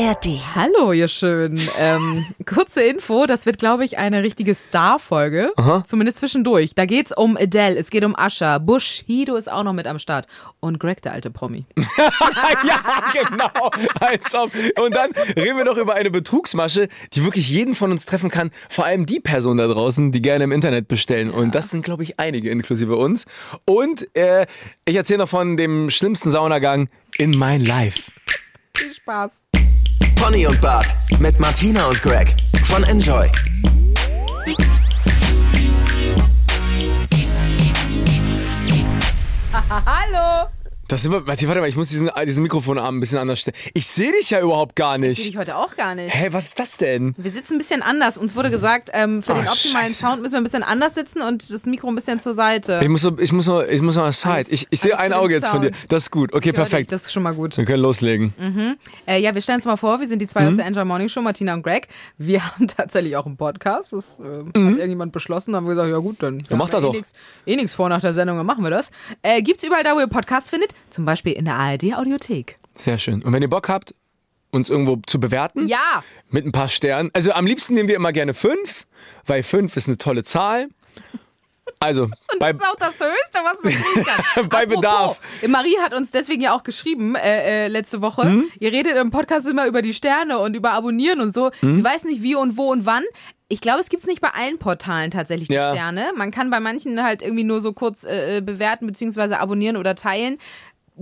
[0.00, 0.40] ARD.
[0.54, 1.60] Hallo, ihr Schönen.
[1.78, 5.52] Ähm, kurze Info, das wird, glaube ich, eine richtige Star-Folge.
[5.86, 6.74] Zumindest zwischendurch.
[6.74, 10.26] Da geht's um Adele, es geht um Usher, Bushido ist auch noch mit am Start.
[10.60, 11.66] Und Greg, der alte Promi.
[11.76, 13.70] ja, genau.
[14.00, 14.50] Als ob.
[14.82, 18.50] Und dann reden wir noch über eine Betrugsmasche, die wirklich jeden von uns treffen kann.
[18.70, 21.30] Vor allem die Personen da draußen, die gerne im Internet bestellen.
[21.30, 23.26] Und das sind, glaube ich, einige, inklusive uns.
[23.66, 24.46] Und äh,
[24.86, 26.88] ich erzähle noch von dem schlimmsten Saunagang
[27.18, 28.10] in mein Life.
[28.74, 29.42] Viel Spaß.
[30.20, 33.30] Bonnie und Bart mit Martina und Greg von Enjoy.
[39.70, 40.48] Hallo.
[40.90, 43.56] Das sind wir, warte, warte mal, ich muss diesen, diesen Mikrofonarm ein bisschen anders stellen.
[43.74, 45.24] Ich sehe dich ja überhaupt gar Sehe nicht.
[45.24, 46.12] ich heute auch gar nicht.
[46.12, 47.14] Hä, was ist das denn?
[47.16, 48.18] Wir sitzen ein bisschen anders.
[48.18, 49.94] Uns wurde gesagt, ähm, für Oh, den optimalen Scheiße.
[50.00, 52.80] Sound müssen wir ein bisschen anders sitzen und das Mikro ein bisschen zur Seite.
[52.82, 54.46] Ich muss so, ich muss so, ich muss noch mal Side.
[54.50, 55.68] Ich, ich sehe ein Auge jetzt von dir.
[55.68, 55.78] Sound.
[55.92, 56.32] Das ist gut.
[56.32, 56.90] Okay, dich, perfekt.
[56.90, 57.56] Das ist schon mal gut.
[57.56, 58.34] Wir können loslegen.
[59.06, 60.48] Äh, ja, wir stellen uns mal vor, wir sind die zwei Mhm.
[60.48, 61.86] aus der Enjoy Morning Show, Martina und Greg.
[62.18, 63.92] Wir haben tatsächlich auch einen Podcast.
[63.92, 65.52] Das äh, hat irgendjemand beschlossen.
[65.52, 66.58] Da haben wir gesagt, ja gut, dann Mhm.
[66.58, 66.92] macht das eh doch.
[66.94, 67.12] nix-
[67.46, 68.90] Eh nichts vor nach der Sendung, dann machen wir das.
[69.22, 70.72] Äh, gibt's überall da, wo ihr Podcasts findet.
[70.88, 72.58] Zum Beispiel in der ARD Audiothek.
[72.74, 73.22] Sehr schön.
[73.22, 73.94] Und wenn ihr Bock habt,
[74.52, 76.02] uns irgendwo zu bewerten, Ja.
[76.30, 77.10] mit ein paar Sternen.
[77.12, 78.86] Also am liebsten nehmen wir immer gerne fünf,
[79.26, 80.68] weil fünf ist eine tolle Zahl.
[81.78, 82.08] Also
[82.40, 84.24] bei, Das ist auch das Höchste, was man kriegen kann.
[84.48, 85.20] Bei Apropos, Bedarf.
[85.46, 88.24] Marie hat uns deswegen ja auch geschrieben äh, äh, letzte Woche.
[88.24, 88.44] Hm?
[88.58, 91.50] Ihr redet im Podcast immer über die Sterne und über Abonnieren und so.
[91.60, 91.76] Hm?
[91.76, 93.04] Sie weiß nicht wie und wo und wann.
[93.48, 95.72] Ich glaube, es gibt es nicht bei allen Portalen tatsächlich die Ja.
[95.72, 96.12] Sterne.
[96.16, 99.94] Man kann bei manchen halt irgendwie nur so kurz äh, äh, bewerten beziehungsweise abonnieren oder
[99.94, 100.38] teilen.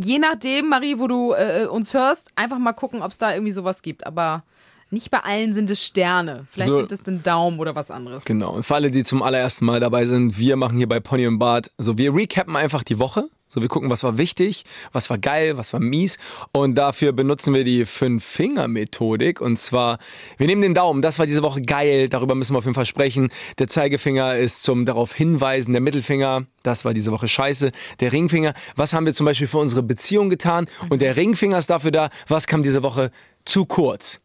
[0.00, 3.52] Je nachdem, Marie, wo du äh, uns hörst, einfach mal gucken, ob es da irgendwie
[3.52, 4.06] sowas gibt.
[4.06, 4.44] Aber
[4.90, 6.46] nicht bei allen sind es Sterne.
[6.50, 6.78] Vielleicht So.
[6.78, 8.24] sind es ein Daumen oder was anderes.
[8.24, 8.52] genau.
[8.52, 11.38] Und für alle, die zum allerersten Mal dabei sind, wir machen hier bei Pony und
[11.38, 13.28] Bart, also wir recappen einfach die Woche.
[13.48, 16.18] So, wir gucken, was war wichtig, was war geil, was war mies.
[16.52, 19.40] Und dafür benutzen wir die Fünf-Finger-Methodik.
[19.40, 19.98] Und zwar,
[20.36, 22.84] wir nehmen den Daumen, das war diese Woche geil, darüber müssen wir auf jeden Fall
[22.84, 23.30] sprechen.
[23.58, 27.72] Der Zeigefinger ist zum darauf hinweisen, der Mittelfinger, das war diese Woche scheiße.
[28.00, 30.66] Der Ringfinger, was haben wir zum Beispiel für unsere Beziehung getan?
[30.90, 33.10] Und der Ringfinger ist dafür da, was kam diese Woche
[33.46, 34.20] zu kurz?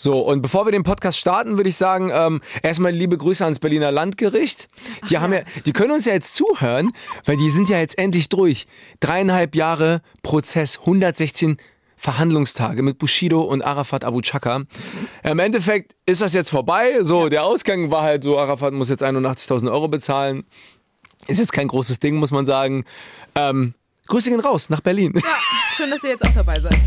[0.00, 3.58] So, und bevor wir den Podcast starten, würde ich sagen, ähm, erstmal liebe Grüße ans
[3.58, 4.68] Berliner Landgericht.
[5.10, 6.92] Die haben ja, die können uns ja jetzt zuhören,
[7.24, 8.68] weil die sind ja jetzt endlich durch.
[9.00, 11.56] Dreieinhalb Jahre Prozess, 116
[11.96, 14.62] Verhandlungstage mit Bushido und Arafat Abu Chaka.
[15.24, 16.98] Im Endeffekt ist das jetzt vorbei.
[17.02, 20.44] So, der Ausgang war halt so, Arafat muss jetzt 81.000 Euro bezahlen.
[21.26, 22.84] Ist jetzt kein großes Ding, muss man sagen.
[23.34, 23.74] Ähm,
[24.06, 25.20] Grüße gehen raus nach Berlin.
[25.76, 26.78] Schön, dass ihr jetzt auch dabei seid.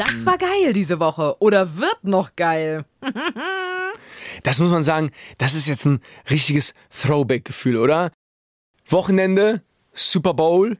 [0.00, 1.36] Das war geil diese Woche.
[1.40, 2.86] Oder wird noch geil.
[4.44, 6.00] Das muss man sagen, das ist jetzt ein
[6.30, 8.10] richtiges Throwback-Gefühl, oder?
[8.88, 9.62] Wochenende,
[9.92, 10.78] Super Bowl,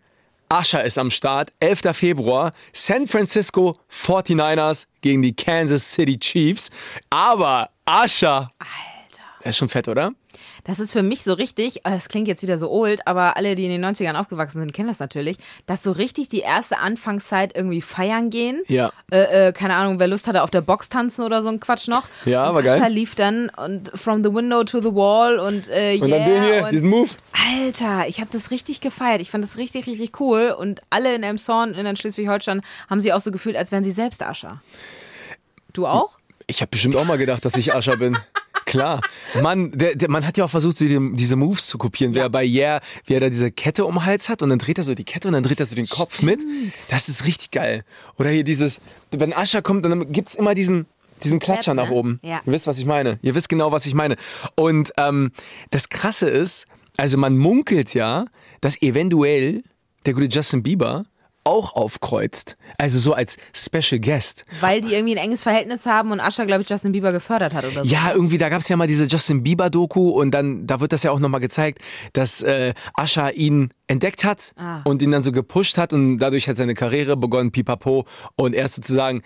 [0.49, 1.95] Asher ist am Start, 11.
[1.95, 6.71] Februar, San Francisco 49ers gegen die Kansas City Chiefs.
[7.11, 8.51] Aber Asher,
[9.43, 10.13] Der ist schon fett, oder?
[10.65, 13.55] Das ist für mich so richtig, äh, es klingt jetzt wieder so old, aber alle,
[13.55, 17.57] die in den 90ern aufgewachsen sind, kennen das natürlich, dass so richtig die erste Anfangszeit
[17.57, 18.63] irgendwie feiern gehen.
[18.69, 18.93] Ja.
[19.11, 21.89] Äh, äh, keine Ahnung, wer Lust hatte, auf der Box tanzen oder so ein Quatsch
[21.89, 22.07] noch.
[22.27, 22.79] Ja, und war geil.
[22.79, 26.19] Usher lief dann und From the Window to the Wall und äh, Und yeah.
[26.19, 27.09] dann den hier, und diesen Move.
[27.33, 29.23] Alter, ich habe das richtig gefeiert.
[29.23, 30.55] Ich fand das richtig, richtig cool.
[30.57, 34.23] Und alle in Elmshorn, in Schleswig-Holstein, haben sie auch so gefühlt, als wären sie selbst
[34.23, 34.63] Ascher.
[35.73, 36.19] Du auch?
[36.47, 38.19] Ich habe bestimmt auch mal gedacht, dass ich Ascher bin.
[38.71, 39.01] Klar.
[39.43, 42.15] Mann, der, der, man hat ja auch versucht, sie dem- diese Moves zu kopieren.
[42.15, 44.79] Wer bei Yeah, wie er da diese Kette um den Hals hat und dann dreht
[44.79, 46.41] er so die Kette und dann dreht er so den Kopf mit.
[46.89, 47.85] Das ist richtig geil.
[48.19, 48.81] Oder hier dieses,
[49.11, 50.87] wenn Ascher kommt, dann gibt's immer diesen,
[51.25, 52.21] diesen Klatscher nach oben.
[52.23, 52.41] Ja.
[52.47, 53.19] Ihr wisst, was ich meine.
[53.23, 54.17] Ihr wisst genau, was ich meine.
[54.55, 55.33] Und ähm,
[55.71, 56.67] das Krasse ist,
[56.97, 58.27] also man munkelt ja,
[58.61, 59.65] dass eventuell
[60.07, 61.05] der gute Justin Bieber
[61.45, 62.57] auch aufkreuzt.
[62.79, 64.45] Also so als Special Guest.
[64.61, 67.65] Weil die irgendwie ein enges Verhältnis haben und Ascher, glaube ich, Justin Bieber gefördert hat
[67.65, 67.91] oder so.
[67.91, 71.03] Ja, irgendwie, da gab es ja mal diese Justin Bieber-Doku und dann, da wird das
[71.03, 71.81] ja auch nochmal gezeigt,
[72.13, 74.83] dass äh, Ascha ihn entdeckt hat Ah.
[74.85, 78.05] und ihn dann so gepusht hat und dadurch hat seine Karriere begonnen, pipapo.
[78.37, 79.23] Und er ist sozusagen,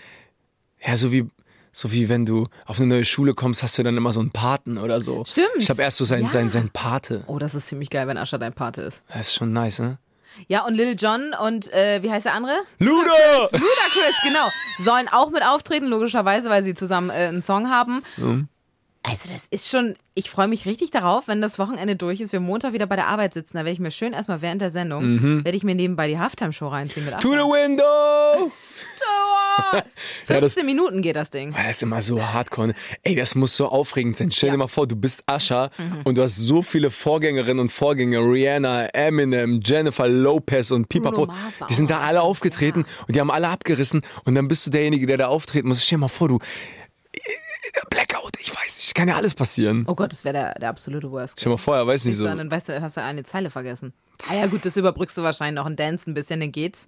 [0.86, 1.26] ja, so wie,
[1.72, 4.30] so wie wenn du auf eine neue Schule kommst, hast du dann immer so einen
[4.30, 5.24] Paten oder so.
[5.24, 5.48] Stimmt.
[5.58, 6.28] Ich habe erst so sein, Ja.
[6.30, 7.24] sein, sein Pate.
[7.26, 9.02] Oh, das ist ziemlich geil, wenn Ascher dein Pate ist.
[9.08, 9.98] Das ist schon nice, ne?
[10.48, 12.54] Ja, und Lil Jon und äh, wie heißt der andere?
[12.78, 13.12] Luda!
[13.52, 14.48] Ludacris, genau.
[14.80, 18.02] Sollen auch mit auftreten, logischerweise, weil sie zusammen äh, einen Song haben.
[19.06, 22.40] Also das ist schon, ich freue mich richtig darauf, wenn das Wochenende durch ist, wir
[22.40, 23.58] Montag wieder bei der Arbeit sitzen.
[23.58, 26.68] Da werde ich mir schön erstmal während der Sendung, werde ich mir nebenbei die Halftime-Show
[26.68, 28.50] reinziehen mit To the window!
[28.98, 29.23] To
[29.72, 29.82] Ja,
[30.40, 31.52] 15 Minuten geht das Ding.
[31.52, 32.74] Das ist immer so hardcore.
[33.02, 34.30] Ey, das muss so aufregend sein.
[34.30, 34.56] Stell dir Ja.
[34.56, 34.58] Mhm.
[34.60, 35.70] mal vor, du bist Ascha
[36.04, 38.20] und du hast so viele Vorgängerinnen und Vorgänger.
[38.20, 41.28] Rihanna, Eminem, Jennifer Lopez und Pipapo.
[41.68, 44.02] Die sind da alle aufgetreten und die haben alle abgerissen.
[44.24, 45.84] Und dann bist du derjenige, der da auftreten muss.
[45.84, 46.38] Stell dir mal vor, du.
[47.90, 49.84] Blackout, ich weiß nicht, kann ja alles passieren.
[49.88, 51.40] Oh Gott, das wäre der, der absolute Worst.
[51.40, 52.24] Stell dir mal vor, er weiß nicht so.
[52.24, 53.92] dann weißt du, hast du eine Zeile vergessen.
[54.28, 56.86] Ah ja, gut, das überbrückst du wahrscheinlich noch ein Dance ein bisschen, dann geht's.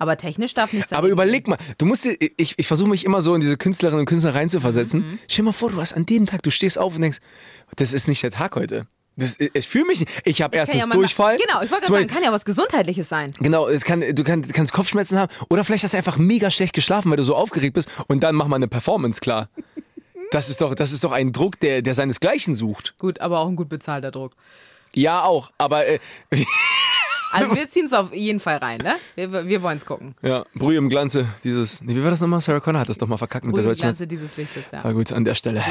[0.00, 0.96] Aber technisch darf nichts Mhm.
[0.96, 4.00] Aber überleg mal, du musst dir, ich, ich versuche mich immer so in diese Künstlerinnen
[4.00, 5.00] und Künstler reinzuversetzen.
[5.12, 5.18] Mhm.
[5.28, 7.18] Stell dir mal vor, du hast an dem Tag, du stehst auf und denkst,
[7.76, 8.86] das ist nicht der Tag heute.
[9.16, 10.10] Das, ich fühle mich nicht.
[10.24, 11.36] Ich habe Kann erstens ja manchmal- Durchfall.
[11.36, 13.32] Genau, ich wollte Zum gerade sagen, Beispiel- kann ja was Gesundheitliches sein.
[13.40, 16.72] Genau, es kann, du, kann, kannst Kopfschmerzen haben oder vielleicht hast du einfach mega schlecht
[16.74, 19.48] geschlafen, weil du so aufgeregt bist und dann mach mal eine Performance klar.
[20.32, 22.94] Das ist doch, das ist doch ein Druck, der, der seinesgleichen sucht.
[22.98, 24.34] Gut, aber auch ein gut bezahlter Druck.
[24.94, 25.98] Ja, auch, aber äh,
[27.32, 28.94] Also wir ziehen es auf jeden Fall rein, ne?
[29.14, 30.14] Wir, wir wollen es gucken.
[30.22, 32.40] ja, Brühe im Glanze, dieses, nee, wie war das nochmal?
[32.40, 33.82] Sarah Connor hat das doch mal verkackt mit der deutschen.
[33.82, 34.80] Glanze dieses Lichtes, ja.
[34.84, 35.62] Ah, gut, an der Stelle.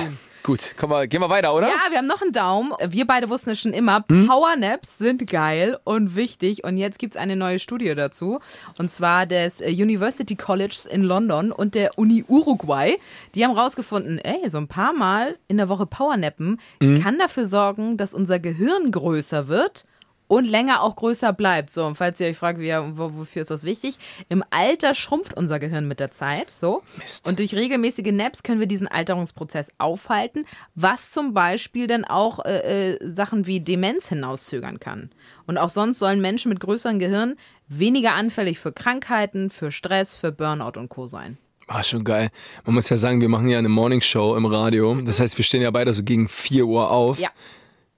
[0.44, 1.67] Gut, komm mal, gehen wir weiter, oder?
[1.67, 2.71] Ja, wir haben noch einen Daumen.
[2.88, 4.06] Wir beide wussten es schon immer.
[4.07, 4.25] Hm?
[4.27, 6.63] Powernaps sind geil und wichtig.
[6.63, 8.39] Und jetzt gibt's eine neue Studie dazu.
[8.77, 12.97] Und zwar des äh, University Colleges in London und der Uni Uruguay.
[13.35, 17.03] Die haben rausgefunden, ey, so ein paar Mal in der Woche Powernappen Hm?
[17.03, 19.83] kann dafür sorgen, dass unser Gehirn größer wird.
[20.29, 21.71] Und länger auch größer bleibt.
[21.71, 23.97] So, und falls ihr euch fragt, wie, wo, wofür ist das wichtig?
[24.29, 26.51] Im Alter schrumpft unser Gehirn mit der Zeit.
[26.51, 26.83] So.
[26.97, 27.27] Mist.
[27.27, 30.45] Und durch regelmäßige Naps können wir diesen Alterungsprozess aufhalten,
[30.75, 35.09] was zum Beispiel dann auch äh, äh, Sachen wie Demenz hinauszögern kann.
[35.47, 37.35] Und auch sonst sollen Menschen mit größeren Gehirn
[37.67, 41.07] weniger anfällig für Krankheiten, für Stress, für Burnout und Co.
[41.07, 41.39] sein.
[41.67, 42.29] War schon geil.
[42.65, 44.95] Man muss ja sagen, wir machen ja eine Morningshow im Radio.
[45.01, 47.19] Das heißt, wir stehen ja beide so gegen 4 Uhr auf.
[47.19, 47.29] Ja.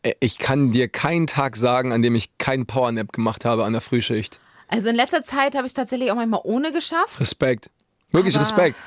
[0.03, 3.73] Äh, Ich kann dir keinen Tag sagen, an dem ich keinen Powernap gemacht habe an
[3.73, 4.39] der Frühschicht.
[4.67, 7.19] Also in letzter Zeit habe ich tatsächlich auch manchmal ohne geschafft.
[7.19, 7.69] Respekt.
[8.11, 8.77] Wirklich Aber- Respekt.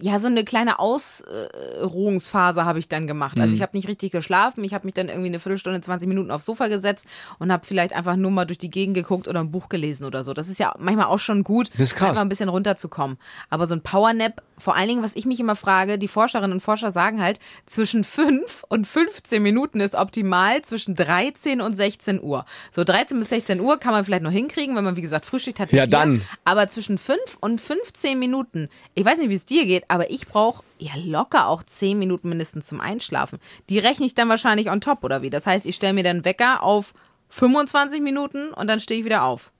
[0.00, 3.40] Ja, so eine kleine Ausruhungsphase habe ich dann gemacht.
[3.40, 4.62] Also ich habe nicht richtig geschlafen.
[4.62, 7.06] Ich habe mich dann irgendwie eine Viertelstunde, 20 Minuten aufs Sofa gesetzt
[7.40, 10.22] und habe vielleicht einfach nur mal durch die Gegend geguckt oder ein Buch gelesen oder
[10.22, 10.32] so.
[10.32, 12.10] Das ist ja manchmal auch schon gut, Das ist krass.
[12.10, 13.18] einfach ein bisschen runterzukommen.
[13.50, 16.60] Aber so ein Powernap, vor allen Dingen, was ich mich immer frage, die Forscherinnen und
[16.60, 22.44] Forscher sagen halt, zwischen 5 und 15 Minuten ist optimal, zwischen 13 und 16 Uhr.
[22.70, 25.60] So 13 bis 16 Uhr kann man vielleicht noch hinkriegen, wenn man, wie gesagt, Frühschicht
[25.60, 25.72] hat.
[25.72, 26.22] Ja, dann.
[26.44, 30.26] Aber zwischen 5 und 15 Minuten, ich weiß nicht, wie es dir geht, aber ich
[30.26, 33.38] brauche ja locker auch 10 Minuten mindestens zum Einschlafen.
[33.68, 35.30] Die rechne ich dann wahrscheinlich on top oder wie?
[35.30, 36.94] Das heißt, ich stelle mir dann Wecker auf
[37.30, 39.52] 25 Minuten und dann stehe ich wieder auf.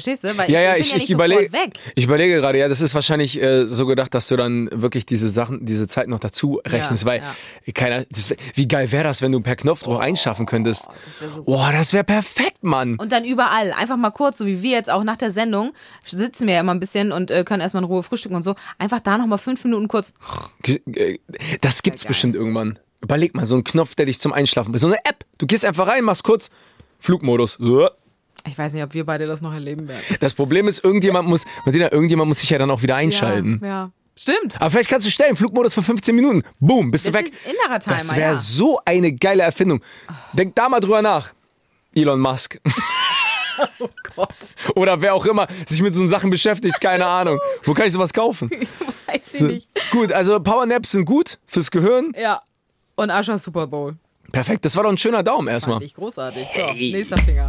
[0.00, 0.36] Verstehst du?
[0.36, 1.50] Weil Ja, ja, bin ich, ja ich überlege.
[1.94, 5.28] Ich überlege gerade, ja, das ist wahrscheinlich äh, so gedacht, dass du dann wirklich diese
[5.28, 7.22] Sachen, diese Zeit noch dazu rechnest, Ja, weil
[7.66, 7.72] ja.
[7.72, 10.86] keiner, das, wie geil wäre das, wenn du per Knopfdruck einschaffen könntest?
[11.06, 12.96] das wär so Boah, das wäre perfekt, Mann.
[12.96, 15.72] Und dann überall, einfach mal kurz, so wie wir jetzt auch nach der Sendung,
[16.04, 18.54] sitzen wir ja immer ein bisschen und äh, können erstmal in Ruhe frühstücken und so.
[18.78, 20.14] Einfach da nochmal fünf Minuten kurz.
[20.64, 21.18] Äh,
[21.60, 22.08] Das gibt's geil.
[22.08, 22.78] bestimmt irgendwann.
[23.00, 25.24] Überleg mal, so ein Knopf, der dich zum Einschlafen, so eine App.
[25.38, 26.50] Du gehst einfach rein, machst kurz
[27.00, 27.56] Flugmodus.
[28.48, 30.02] Ich weiß nicht, ob wir beide das noch erleben werden.
[30.20, 33.60] Das Problem ist, irgendjemand muss, Martina, irgendjemand muss sich ja dann auch wieder einschalten.
[33.62, 33.90] Ja, ja.
[34.16, 34.60] Stimmt.
[34.60, 36.42] Aber vielleicht kannst du stellen, Flugmodus für 15 Minuten.
[36.58, 37.28] Boom, bist du Das weg.
[37.28, 38.38] ist innerer Timer, das wäre ja.
[38.38, 39.80] so eine geile Erfindung.
[40.32, 41.32] Denk da mal drüber nach.
[41.94, 42.58] Elon Musk.
[43.80, 44.28] Oh Gott.
[44.76, 47.40] Oder wer auch immer sich mit so Sachen beschäftigt, keine Ahnung.
[47.64, 48.48] Wo kann ich sowas kaufen?
[49.06, 49.68] Weiß ich nicht.
[49.90, 52.12] Gut, also Powernaps sind gut fürs Gehirn.
[52.16, 52.40] Ja.
[52.94, 53.96] Und Ascher Super Bowl.
[54.30, 55.76] Perfekt, das war doch ein schöner Daumen erstmal.
[55.78, 56.46] Fand ich großartig.
[56.54, 57.46] So, nächster Finger.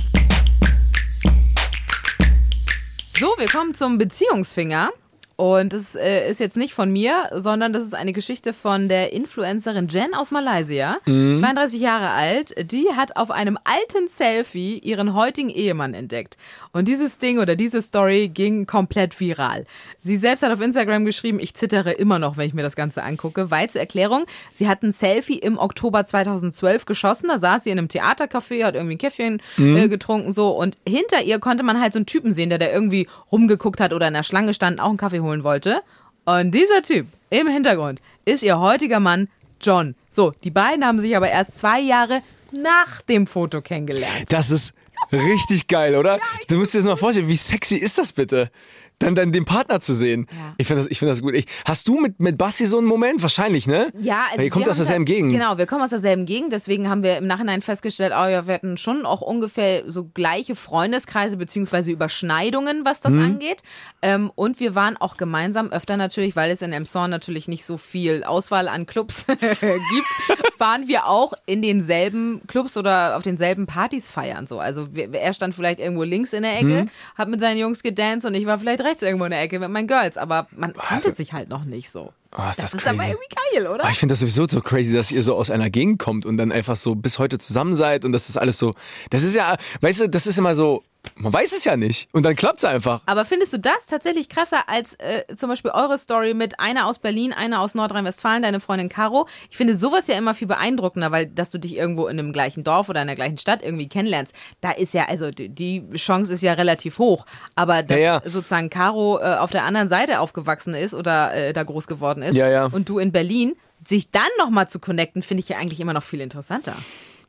[3.19, 4.93] So, wir kommen zum Beziehungsfinger.
[5.39, 9.13] Und das äh, ist jetzt nicht von mir, sondern das ist eine Geschichte von der
[9.13, 12.53] Influencerin Jen aus Malaysia, 32 Jahre alt.
[12.69, 16.35] Die hat auf einem alten Selfie ihren heutigen Ehemann entdeckt.
[16.73, 19.65] Und dieses Ding oder diese Story ging komplett viral.
[20.01, 23.01] Sie selbst hat auf Instagram geschrieben, ich zittere immer noch, wenn ich mir das Ganze
[23.01, 27.29] angucke, weil zur Erklärung, sie hat ein Selfie im Oktober 2012 geschossen.
[27.29, 31.21] Da saß sie in einem Theatercafé, hat irgendwie ein Käffchen äh, getrunken so und hinter
[31.23, 34.13] ihr konnte man halt so einen Typen sehen, der da irgendwie rumgeguckt hat oder in
[34.13, 35.81] der Schlange stand, auch einen Kaffee holen wollte.
[36.25, 39.29] Und dieser Typ im Hintergrund ist ihr heutiger Mann
[39.61, 39.95] John.
[40.11, 42.21] So, die beiden haben sich aber erst zwei Jahre
[42.51, 44.25] nach dem Foto kennengelernt.
[44.29, 44.73] Das ist
[45.11, 46.19] richtig geil, oder?
[46.47, 48.51] du musst dir das mal vorstellen, wie sexy ist das bitte?
[48.99, 50.27] Dann, dann den Partner zu sehen.
[50.31, 50.53] Ja.
[50.57, 51.33] Ich finde das, ich find das gut.
[51.33, 53.21] Ich, hast du mit, mit Basti so einen Moment?
[53.21, 53.91] Wahrscheinlich, ne?
[53.97, 55.31] Ja, also Weil ihr kommt aus derselben da- Gegend.
[55.31, 58.53] Genau, wir kommen aus derselben Gegend, deswegen haben wir im Nachhinein festgestellt, oh ja, wir
[58.55, 63.63] hatten schon auch ungefähr so gleiche Freundeskreise beziehungsweise Überschneidungen, was das angeht.
[64.01, 67.77] Ähm, und wir waren auch gemeinsam öfter natürlich, weil es in Emshorn natürlich nicht so
[67.77, 74.09] viel Auswahl an Clubs gibt, waren wir auch in denselben Clubs oder auf denselben Partys
[74.09, 74.59] feiern so.
[74.59, 76.89] Also wir- er stand vielleicht irgendwo links in der Ecke, Mhm.
[77.15, 79.69] hat mit seinen Jungs gedanced und ich war vielleicht rechts irgendwo in der Ecke mit
[79.69, 80.17] meinen Girls.
[80.17, 82.13] Aber man kannte also- sich halt noch nicht so.
[82.37, 83.83] Oh, ist das das ist aber irgendwie geil, oder?
[83.83, 86.37] Aber ich finde das sowieso so crazy, dass ihr so aus einer Gegend kommt und
[86.37, 88.75] dann einfach so bis heute zusammen seid und das ist alles so.
[89.09, 90.83] Das ist ja, weißt du, das ist immer so,
[91.15, 92.07] man weiß es ja nicht.
[92.13, 93.01] Und dann klappt es einfach.
[93.05, 96.99] Aber findest du das tatsächlich krasser als äh, zum Beispiel eure Story mit einer aus
[96.99, 99.27] Berlin, einer aus Nordrhein-Westfalen, deine Freundin Caro?
[99.49, 102.63] Ich finde sowas ja immer viel beeindruckender, weil dass du dich irgendwo in einem gleichen
[102.63, 106.41] Dorf oder in der gleichen Stadt irgendwie kennenlernst, da ist ja, also die, Chance ist
[106.41, 107.25] ja relativ hoch.
[107.55, 108.21] Aber dass Ja, ja.
[108.25, 112.35] sozusagen Caro äh, auf der anderen Seite aufgewachsen ist oder äh, da groß geworden ist
[112.35, 112.65] Ja, ja.
[112.65, 113.55] und du in Berlin,
[113.87, 116.75] sich dann nochmal zu connecten, finde ich ja eigentlich immer noch viel interessanter.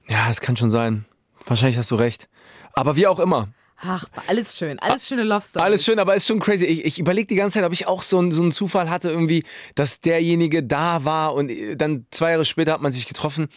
[0.08, 1.04] Ja, es kann schon sein.
[1.46, 2.28] Wahrscheinlich hast du recht.
[2.72, 3.48] Aber wie auch immer.
[3.82, 5.64] Ach, alles schön, alles schöne Love Stories.
[5.64, 6.66] Alles schön, aber ist schon crazy.
[6.66, 9.08] Ich, ich überlege die ganze Zeit, ob ich auch so, einen- so einen Zufall hatte,
[9.08, 9.42] irgendwie,
[9.74, 13.48] dass derjenige da war und äh, dann zwei Jahre später hat man sich getroffen.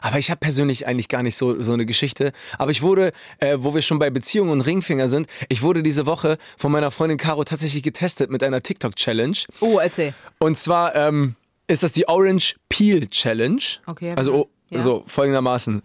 [0.00, 2.32] Aber ich habe persönlich eigentlich gar nicht so, so eine Geschichte.
[2.58, 6.06] Aber ich wurde, äh, wo wir schon bei Beziehungen und Ringfinger sind, ich wurde diese
[6.06, 9.36] Woche von meiner Freundin Caro tatsächlich getestet mit einer TikTok-Challenge.
[9.60, 10.14] Oh, erzähl.
[10.38, 11.34] Und zwar ähm,
[11.66, 13.60] ist das die Orange Peel Challenge.
[13.86, 14.80] Okay, Also ich- oh, ja.
[14.80, 15.82] so folgendermaßen.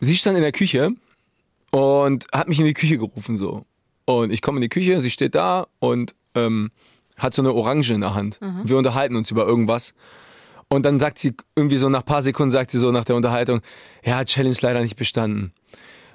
[0.00, 0.92] Sie stand in der Küche
[1.70, 3.64] und hat mich in die Küche gerufen so.
[4.04, 6.70] Und ich komme in die Küche, sie steht da und ähm,
[7.16, 8.40] hat so eine Orange in der Hand.
[8.40, 8.62] Mhm.
[8.64, 9.94] Wir unterhalten uns über irgendwas.
[10.68, 13.60] Und dann sagt sie irgendwie so nach paar Sekunden sagt sie so nach der Unterhaltung,
[14.04, 15.52] ja, Challenge leider nicht bestanden.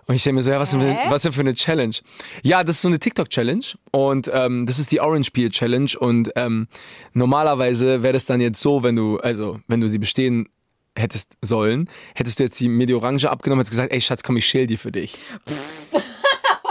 [0.07, 1.95] Und ich denke mir so, ja, was denn, für, was denn für eine Challenge?
[2.43, 6.31] Ja, das ist so eine TikTok-Challenge und ähm, das ist die Orange Peel Challenge und
[6.35, 6.67] ähm,
[7.13, 10.47] normalerweise wäre das dann jetzt so, wenn du, also wenn du sie bestehen
[10.97, 14.23] hättest sollen, hättest du jetzt die, mir die Orange abgenommen und hättest gesagt, ey Schatz,
[14.23, 15.15] komm, ich schäl die für dich.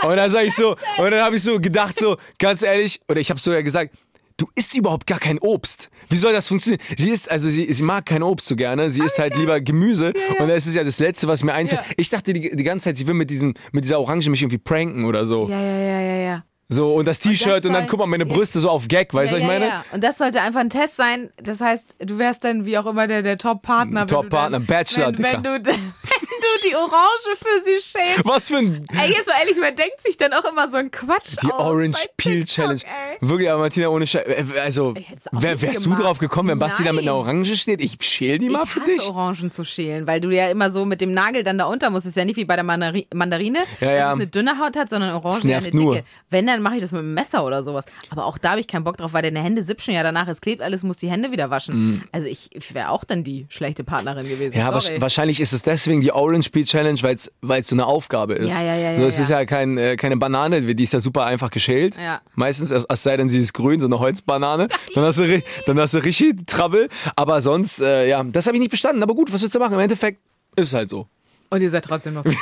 [0.03, 3.21] und dann sag ich so, und dann habe ich so gedacht, so, ganz ehrlich, oder
[3.21, 3.95] ich habe so ja gesagt,
[4.37, 5.91] du isst überhaupt gar kein Obst.
[6.09, 6.83] Wie soll das funktionieren?
[6.97, 10.13] Sie isst, also sie, sie mag kein Obst so gerne, sie isst halt lieber Gemüse
[10.39, 11.83] und das ist ja das Letzte, was mir einfällt.
[11.83, 11.95] Ja.
[11.97, 14.59] Ich dachte die, die ganze Zeit, sie will mit, diesen, mit dieser Orange mich irgendwie
[14.59, 15.49] pranken oder so.
[15.49, 16.45] Ja, ja, ja, ja, ja.
[16.71, 19.33] So, und das T-Shirt und, dann soll- guck mal, meine Brüste so auf Gag, weißt
[19.35, 19.67] du, ja, was ich meine?
[19.67, 19.85] Ja, ja.
[19.93, 21.31] Und das sollte einfach ein Test sein.
[21.37, 24.07] Das heißt, du wärst dann wie auch immer der, der Top-Partner.
[24.07, 25.63] Top-Partner, dann- Bachelor, wenn, wenn, du,
[26.63, 28.25] du die Orange für sie schälst.
[28.25, 28.87] Was für ein.
[28.93, 31.59] Ey, jetzt mal ehrlich, man denkt sich dann auch immer so ein Quatsch Die aus
[31.61, 32.81] Orange Peel Challenge.
[32.83, 33.17] ey.
[33.29, 34.25] Wirklich, aber Martina, ohne Scheiß.
[34.61, 36.03] Also, hätt's auch wär, wärst du gemacht.
[36.03, 37.21] drauf gekommen, wenn Basti da mit einer Nein.
[37.21, 37.81] Orange steht?
[37.83, 39.03] Ich schäl die mal Ich für hasse dich.
[39.09, 42.07] Orangen zu schälen, weil du ja immer so mit dem Nagel dann da unter musst.
[42.07, 43.99] Ist ja nicht wie bei der Mandari Mandarine, Ja, ja.
[43.99, 45.83] dass es eine dünne Haut hat, sondern Orange Das nervt eine dicke.
[45.85, 46.01] nur.
[46.31, 47.85] Wenn, dann mache ich das mit einem Messer oder sowas.
[48.11, 50.29] Aber auch da habe ich keinen Bock drauf, weil deine Hände sipschen ja danach.
[50.29, 52.05] Es klebt alles, muss die Hände wieder waschen.
[52.13, 54.57] Also ich, ich wäre auch dann die schlechte Partnerin gewesen.
[54.57, 54.97] Ja, Sorry.
[54.97, 58.53] wahrsch- wahrscheinlich ist es deswegen die Orange Peel Challenge, weil es so eine Aufgabe ist.
[58.53, 59.41] Ja, ja, ja, So, ja, es ist ja.
[59.41, 61.97] ja kein, äh, keine Banane, die ist ja super einfach geschält.
[61.97, 62.21] Ja.
[62.35, 64.69] Meistens, es es sei denn, sie ist grün, so eine Holzbanane.
[64.95, 66.89] Dann hast du, dann hast du richtig Trouble.
[67.17, 69.03] Aber sonst, äh, ja, das habe ich nicht bestanden.
[69.03, 69.75] Aber gut, was willst du machen?
[69.75, 70.21] Im Endeffekt
[70.57, 71.07] ist es halt so.
[71.51, 72.33] Und ihr seid trotzdem noch Wir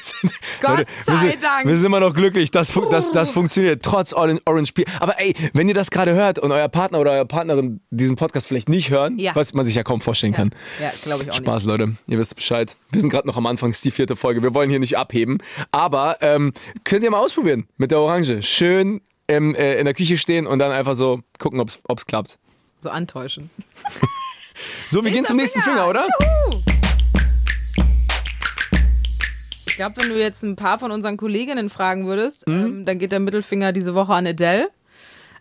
[0.00, 1.66] sind, Gott Leute, wir sei sind, Dank.
[1.66, 4.86] Wir sind immer noch glücklich, das, das, das funktioniert, trotz Orange, Peel.
[5.00, 8.46] Aber ey, wenn ihr das gerade hört und euer Partner oder eure Partnerin diesen Podcast
[8.46, 9.34] vielleicht nicht hören, Ja.
[9.36, 10.50] was man sich ja kaum vorstellen kann.
[10.80, 11.96] Ja, glaube ich auch Spaß, Leute.
[12.06, 12.76] Ihr wisst Bescheid.
[12.90, 14.42] Wir sind gerade noch am Anfang, es ist die vierte Folge.
[14.42, 15.38] Wir wollen hier nicht abheben.
[15.70, 16.52] Aber ähm,
[16.84, 18.42] könnt ihr mal ausprobieren mit der Orange.
[18.42, 22.28] Schön ähm, äh, in der Küche stehen und dann einfach so gucken, ob es klappt.
[22.30, 22.38] nicht.
[22.80, 23.50] So antäuschen.
[24.88, 26.06] So, wir gehen zum nächsten Finger, oder?
[29.72, 32.54] Ich glaube, wenn du jetzt ein paar von unseren Kolleginnen fragen würdest, Mhm.
[32.54, 34.68] ähm, dann geht der Mittelfinger diese Woche an Adele.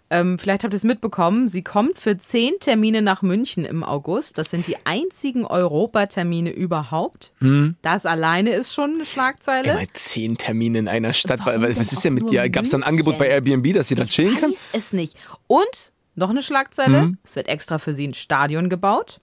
[0.10, 4.38] Ähm, vielleicht habt ihr es mitbekommen, sie kommt für zehn Termine nach München im August.
[4.38, 7.34] Das sind die einzigen Europatermine überhaupt.
[7.40, 7.76] Mhm.
[7.82, 9.72] Das alleine ist schon eine Schlagzeile.
[9.72, 11.42] Immer zehn Termine in einer Stadt.
[11.44, 12.50] Warum Was ist denn mit dir?
[12.50, 13.28] Gab es da ein Angebot bei?
[13.28, 14.52] Airbnb, dass sie da chillen kann?
[14.52, 15.18] weiß es nicht.
[15.48, 17.02] Und noch eine Schlagzeile.
[17.04, 17.18] Mhm.
[17.24, 19.20] Es wird extra für sie ein Stadion gebaut.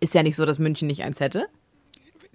[0.00, 1.46] Ist ja nicht so, dass München nicht eins hätte.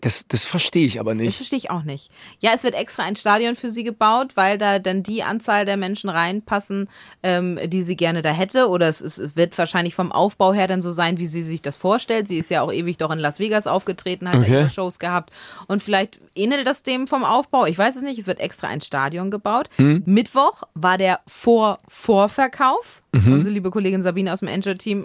[0.02, 1.36] Das, das verstehe ich aber Das nicht.
[1.38, 2.10] verstehe ich auch nicht.
[2.40, 5.78] Ja, es wird extra ein Stadion für sie gebaut, weil da dann die Anzahl der
[5.78, 6.88] Menschen reinpassen,
[7.24, 8.70] ähm, die sie gerne da hätte.
[8.70, 11.76] Oder es, es wird wahrscheinlich vom Aufbau her dann so sein, wie sie sich das
[11.78, 12.28] vorstellt.
[12.28, 14.52] Sie ist ja auch ewig doch in Las Vegas aufgetreten, hat da Okay.
[14.62, 15.32] ihre Shows gehabt.
[15.68, 17.66] Und vielleicht ähnelt das dem vom Aufbau.
[17.66, 18.20] Ich weiß es nicht.
[18.20, 19.70] Es wird extra ein Stadion gebaut.
[19.76, 20.04] Hm?
[20.06, 23.02] Mittwoch war der Vor-Vorverkauf.
[23.12, 23.34] Mhm.
[23.34, 25.04] Unsere liebe Kollegin Sabine aus dem Angel-Team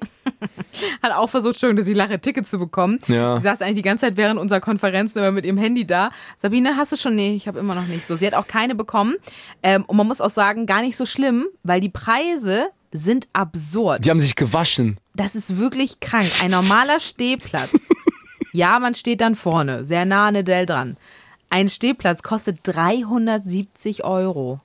[1.02, 2.98] hat auch versucht, schon, dass sie lache Tickets zu bekommen.
[3.08, 3.36] Ja.
[3.36, 6.10] Sie saß eigentlich die ganze Zeit während unserer Konferenzen immer mit ihrem Handy da.
[6.36, 7.14] Sabine, hast du schon?
[7.14, 8.16] Nee, ich habe immer noch nicht so.
[8.16, 9.14] Sie hat auch keine bekommen.
[9.62, 14.04] Ähm, und man muss auch sagen, gar nicht so schlimm, weil die Preise sind absurd.
[14.04, 14.98] Die haben sich gewaschen.
[15.14, 16.30] Das ist wirklich krank.
[16.42, 17.70] Ein normaler Stehplatz.
[18.52, 20.96] ja, man steht dann vorne, sehr nah an Adele dran.
[21.48, 24.60] Ein Stehplatz kostet 370 Euro.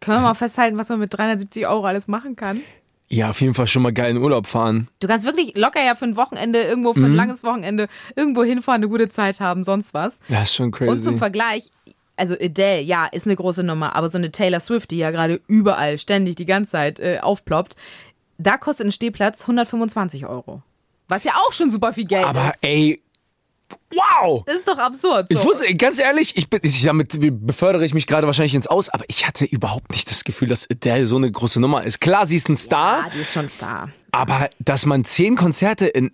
[0.00, 2.62] Können wir mal festhalten, was man mit 370 Euro alles machen kann?
[3.08, 4.88] Ja, auf jeden Fall schon mal geil in Urlaub fahren.
[5.00, 7.16] Du kannst wirklich locker ja für ein Wochenende, irgendwo für ein Mhm.
[7.16, 7.86] langes Wochenende,
[8.16, 10.18] irgendwo hinfahren, eine gute Zeit haben, sonst was.
[10.28, 10.90] Das ist schon crazy.
[10.90, 11.70] Und zum Vergleich,
[12.16, 15.40] also Adele, ja, ist eine große Nummer, aber so eine Taylor Swift, die ja gerade
[15.46, 17.76] überall ständig die ganze Zeit äh, aufploppt,
[18.38, 20.62] da kostet ein Stehplatz 125 Euro.
[21.08, 22.58] Was ja auch schon super viel Geld Aber ist.
[22.62, 23.00] ey,
[23.94, 24.42] wow!
[24.46, 25.26] Das ist doch absurd.
[25.30, 25.38] So.
[25.38, 28.88] Ich wusste, ganz ehrlich, ich bin, ich, damit befördere ich mich gerade wahrscheinlich ins Aus,
[28.88, 32.00] aber ich hatte überhaupt nicht das Gefühl, dass Adele so eine große Nummer ist.
[32.00, 33.90] Klar, sie ist ein Star, ja, die ist schon Star.
[34.12, 36.12] aber dass man zehn Konzerte in,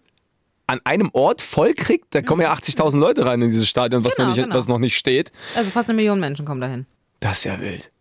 [0.67, 4.17] an einem Ort voll kriegt, da kommen ja 80.000 Leute rein in dieses Stadion, was,
[4.17, 4.57] Genau, noch nicht, genau.
[4.57, 5.31] was noch nicht steht.
[5.55, 6.87] Also fast eine Million Menschen kommen dahin.
[7.21, 7.92] Das ist ja wild.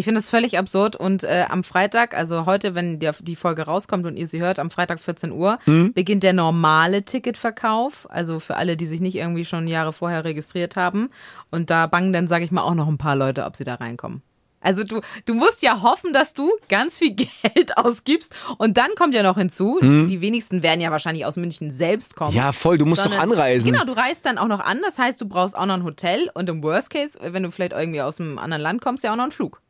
[0.00, 3.66] Ich finde das völlig absurd und äh, am Freitag, also heute, wenn die, die Folge
[3.66, 5.92] rauskommt und ihr sie hört, am Freitag 14 Uhr, Hm?
[5.92, 8.06] beginnt der normale Ticketverkauf.
[8.10, 11.10] Also für alle, die sich nicht irgendwie schon Jahre vorher registriert haben.
[11.50, 13.74] Und da bangen dann, sage ich mal, auch noch ein paar Leute, ob sie da
[13.74, 14.22] reinkommen.
[14.62, 17.14] Also du, du musst ja hoffen, dass du ganz viel
[17.44, 18.34] Geld ausgibst.
[18.56, 22.34] Und dann kommt ja noch hinzu, die wenigsten werden ja wahrscheinlich aus München selbst kommen.
[22.34, 23.70] Ja, voll, du musst doch Sondern- anreisen.
[23.70, 24.80] Genau, du reist dann auch noch an.
[24.82, 27.72] Das heißt, du brauchst auch noch ein Hotel und im Worst Case, wenn du vielleicht
[27.72, 29.60] irgendwie aus einem anderen Land kommst, ja auch noch einen Flug.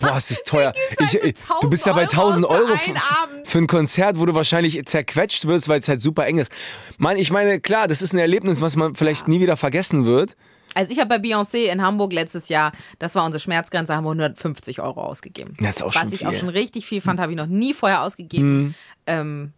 [0.00, 0.72] Boah, es ist teuer.
[1.00, 2.94] halt Ich, ich, du bist ja bei 1000 1000 Euro Euro für
[3.44, 6.50] für, ein Konzert, wo du wahrscheinlich zerquetscht wirst, weil es halt super eng ist.
[6.98, 10.36] Mann, ich meine, klar, das ist ein Erlebnis, was man vielleicht nie wieder vergessen wird.
[10.74, 14.10] Also ich habe bei Beyoncé in Hamburg letztes Jahr, das war unsere Schmerzgrenze, haben wir
[14.10, 15.56] 150 Euro ausgegeben.
[15.60, 16.38] Das ist auch Was schon ich auch viel.
[16.40, 18.74] schon richtig viel fand, habe ich noch nie vorher ausgegeben.
[19.06, 19.52] Ähm,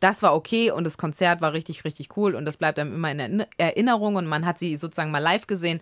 [0.00, 3.10] das war okay und das Konzert war richtig, richtig cool und das bleibt einem immer
[3.10, 5.80] in Erinner- Erinnerung und man hat sie sozusagen mal live gesehen.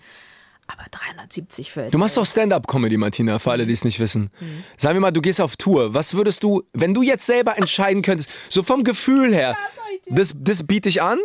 [0.67, 4.31] Aber 370 für Du machst doch Stand-up-Comedy, Martina, für alle, die es nicht wissen.
[4.79, 5.93] Sagen wir mal, du gehst auf Tour.
[5.95, 9.57] Was würdest du, wenn du jetzt selber entscheiden könntest, so vom Gefühl her,
[10.09, 11.19] das, das biete ich an?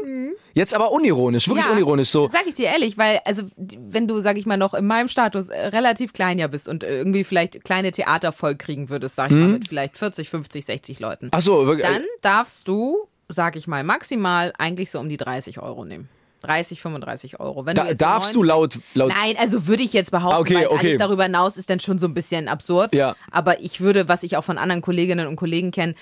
[0.53, 2.10] Jetzt aber unironisch, wirklich Ja, unironisch.
[2.10, 5.08] So, Sag ich dir ehrlich, weil, also, wenn du, sag ich mal, noch in meinem
[5.08, 9.29] Status äh, relativ klein ja bist und irgendwie vielleicht kleine Theater voll kriegen würdest, sag
[9.29, 9.41] ich Mhm.
[9.43, 13.67] mal, mit vielleicht 40, 50, 60 Leuten, ach so, wirklich, dann darfst du, sag ich
[13.67, 16.10] mal, maximal eigentlich so um die 30 Euro nehmen.
[16.41, 17.65] 30, 35 Euro.
[17.65, 20.55] Wenn da, du darfst du 19 laut, laut Nein, also würde ich jetzt behaupten, okay,
[20.55, 20.88] weil okay.
[20.88, 22.93] alles darüber hinaus ist dann schon so ein bisschen absurd.
[22.93, 23.15] Ja.
[23.31, 25.96] Aber ich würde, was ich auch von anderen Kolleginnen und Kollegen kenne,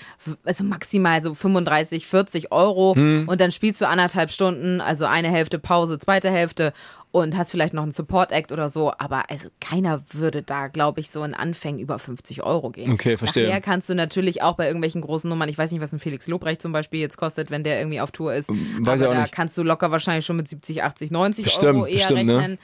[0.45, 3.27] also maximal so 35, 40 Euro Hm.
[3.27, 6.73] und dann spielst du anderthalb Stunden, also eine Hälfte Pause, zweite Hälfte
[7.11, 8.91] und hast vielleicht noch einen Support-Act oder so.
[8.97, 12.91] Aber also keiner würde da, glaube ich, so in Anfängen über 50 Euro gehen.
[12.91, 13.47] Okay, verstehe.
[13.47, 16.27] Nachher kannst du natürlich auch bei irgendwelchen großen Nummern, ich weiß nicht, was ein Felix
[16.27, 18.49] Lobrecht zum Beispiel jetzt kostet, wenn der irgendwie auf Tour ist.
[18.49, 19.33] Ähm, weiß aber da nicht.
[19.33, 22.37] kannst du locker wahrscheinlich schon mit 70, 80, 90 Bestimmt, Euro eher bestimmt, ne?
[22.37, 22.57] rechnen.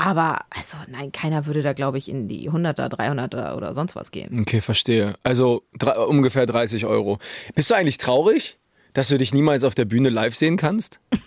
[0.00, 4.12] Aber also nein, keiner würde da, glaube ich, in die 100er, 300er oder sonst was
[4.12, 4.42] gehen.
[4.42, 5.16] Okay, verstehe.
[5.24, 7.18] Also drei, ungefähr 30 Euro.
[7.56, 8.58] Bist du eigentlich traurig,
[8.92, 11.00] dass du dich niemals auf der Bühne live sehen kannst?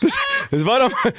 [0.00, 0.16] Das,
[0.50, 1.12] das, war doch mal,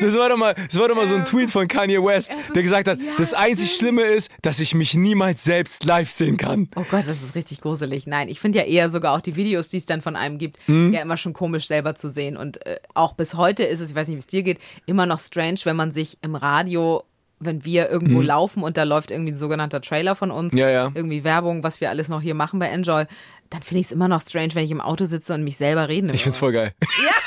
[0.00, 2.62] das war doch mal, das war doch mal so ein Tweet von Kanye West, der
[2.62, 3.76] gesagt hat, das einzig.
[3.76, 6.68] Schlimme ist, dass ich mich niemals selbst live sehen kann.
[6.76, 8.06] Oh Gott, das ist richtig gruselig.
[8.06, 10.58] Nein, ich finde ja eher sogar auch die Videos, die es dann von einem gibt,
[10.66, 10.92] Hm?
[10.92, 12.36] ja immer schon komisch selber zu sehen.
[12.36, 15.06] Und äh, auch bis heute ist es, ich weiß nicht, wie es dir geht, immer
[15.06, 17.04] noch strange, wenn man sich im Radio,
[17.38, 20.54] wenn wir irgendwo laufen und da läuft irgendwie ein sogenannter Trailer von uns.
[20.54, 20.90] Ja, ja.
[20.94, 23.04] irgendwie Werbung, was wir alles noch hier machen bei Enjoy,
[23.50, 25.88] dann finde ich es immer noch strange, wenn ich im Auto sitze und mich selber
[25.88, 26.14] reden höre.
[26.14, 26.72] Ich find's voll geil.
[27.04, 27.12] Ja.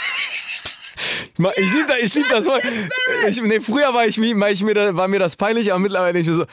[1.56, 2.60] Ich lieb das, ich lieb das voll.
[3.28, 5.80] Ich, nee, früher war, ich, mir- war, ich mir, da- war mir das peinlich, aber
[5.80, 6.46] mittlerweile ich mir so,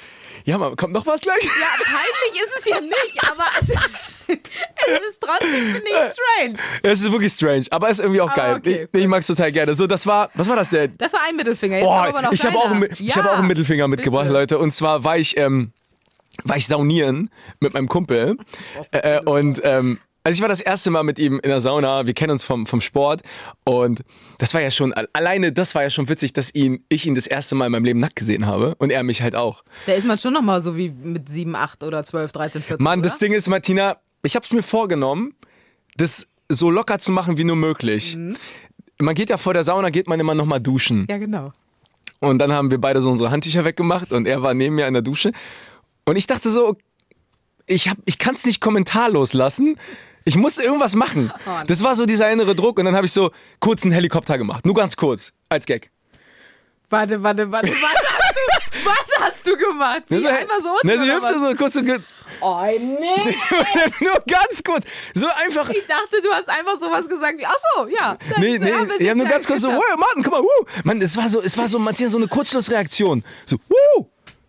[0.45, 1.43] ja, man, kommt noch was gleich?
[1.43, 1.51] Ja,
[1.85, 3.71] peinlich ist es ja nicht, aber es,
[4.29, 6.55] es ist trotzdem, finde ich, strange.
[6.85, 8.53] Es ist wirklich strange, aber es ist irgendwie auch Aber geil.
[8.55, 9.75] Ah, okay, ich ich mag's total gerne.
[9.75, 10.95] So, das war, was war das denn?
[10.99, 11.79] Das war ein Mittelfinger.
[11.79, 13.89] Jetzt kommt aber Boah, noch ich habe auch, einen- ich ja, hab auch einen Mittelfinger
[13.89, 14.35] mitgebracht, bitte.
[14.39, 14.59] Leute.
[14.61, 15.73] Und zwar war ich, ähm,
[16.45, 18.37] war ich saunieren mit meinem Kumpel.
[18.93, 22.05] Äh, und ähm, also ich war das erste Mal mit ihm in der Sauna.
[22.05, 23.23] Wir kennen uns vom, vom Sport.
[23.63, 24.03] Und
[24.39, 27.29] das war ja schon, alleine das war ja schon witzig, dass ihn, ich ihn das
[27.29, 28.75] erste Mal in meinem Leben nackt gesehen habe.
[28.79, 29.63] Und er mich halt auch.
[29.87, 32.83] Da ist man schon nochmal so wie mit 7, 8 oder 12, 13, 14.
[32.83, 33.09] Mann, oder?
[33.09, 35.33] das Ding ist, Martina, ich habe es mir vorgenommen,
[35.97, 38.19] das so locker zu machen wie nur möglich.
[38.99, 41.07] Man geht ja vor der Sauna, geht man immer noch mal duschen.
[41.09, 41.53] Ja, genau.
[42.19, 44.93] Und dann haben wir beide so unsere Handtücher weggemacht und er war neben mir in
[44.93, 45.33] der Dusche.
[46.07, 46.77] Und ich dachte so,
[47.67, 49.77] ich, hab, ich kann es nicht kommentarlos lassen.
[50.25, 51.33] Ich musste irgendwas machen.
[51.47, 51.63] Oh.
[51.67, 54.67] Das war so dieser innere Druck und dann habe ich so kurz einen Helikopter gemacht.
[54.67, 55.91] Nur ganz kurz, als Gag.
[56.91, 57.71] Warte, warte, warte.
[57.71, 60.03] Was hast du, was hast du gemacht?
[60.09, 61.51] Wie, so, einfach so unten ne, so Hüfte was?
[61.51, 61.81] so kurz so,
[62.41, 63.37] Oh, nee.
[64.05, 64.85] nur ganz kurz.
[65.15, 65.71] So einfach.
[65.71, 68.19] Ich dachte, du hast einfach sowas gesagt wie, ach so, ja.
[68.39, 70.67] Nee, nee, ich habe nur ganz kurz so, wow, Martin, guck mal, wuh.
[70.85, 73.25] Mann, es war so, es war so, Martin, so eine Kurzschlussreaktion.
[73.47, 74.07] So, wuh.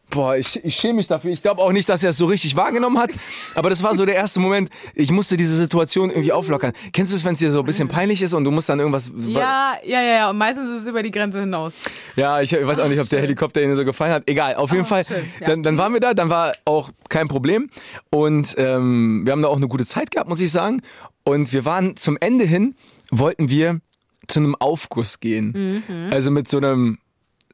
[0.09, 1.31] Boah, ich, ich schäme mich dafür.
[1.31, 3.11] Ich glaube auch nicht, dass er es so richtig wahrgenommen hat.
[3.55, 4.69] Aber das war so der erste Moment.
[4.95, 6.71] Ich musste diese Situation irgendwie auflockern.
[6.93, 8.79] Kennst du es, wenn es dir so ein bisschen peinlich ist und du musst dann
[8.79, 9.11] irgendwas.
[9.27, 10.29] Ja, ja, ja, ja.
[10.29, 11.73] Und meistens ist es über die Grenze hinaus.
[12.15, 14.23] Ja, ich, ich weiß auch nicht, ob der Helikopter Ihnen so gefallen hat.
[14.27, 15.03] Egal, auf jeden Oh, Fall.
[15.41, 15.47] ja.
[15.47, 17.69] Dann, dann waren wir da, dann war auch kein Problem.
[18.09, 20.81] Und ähm, wir haben da auch eine gute Zeit gehabt, muss ich sagen.
[21.25, 22.75] Und wir waren zum Ende hin,
[23.11, 23.81] wollten wir
[24.27, 25.83] zu einem Aufguss gehen.
[26.11, 26.97] Also mit so einem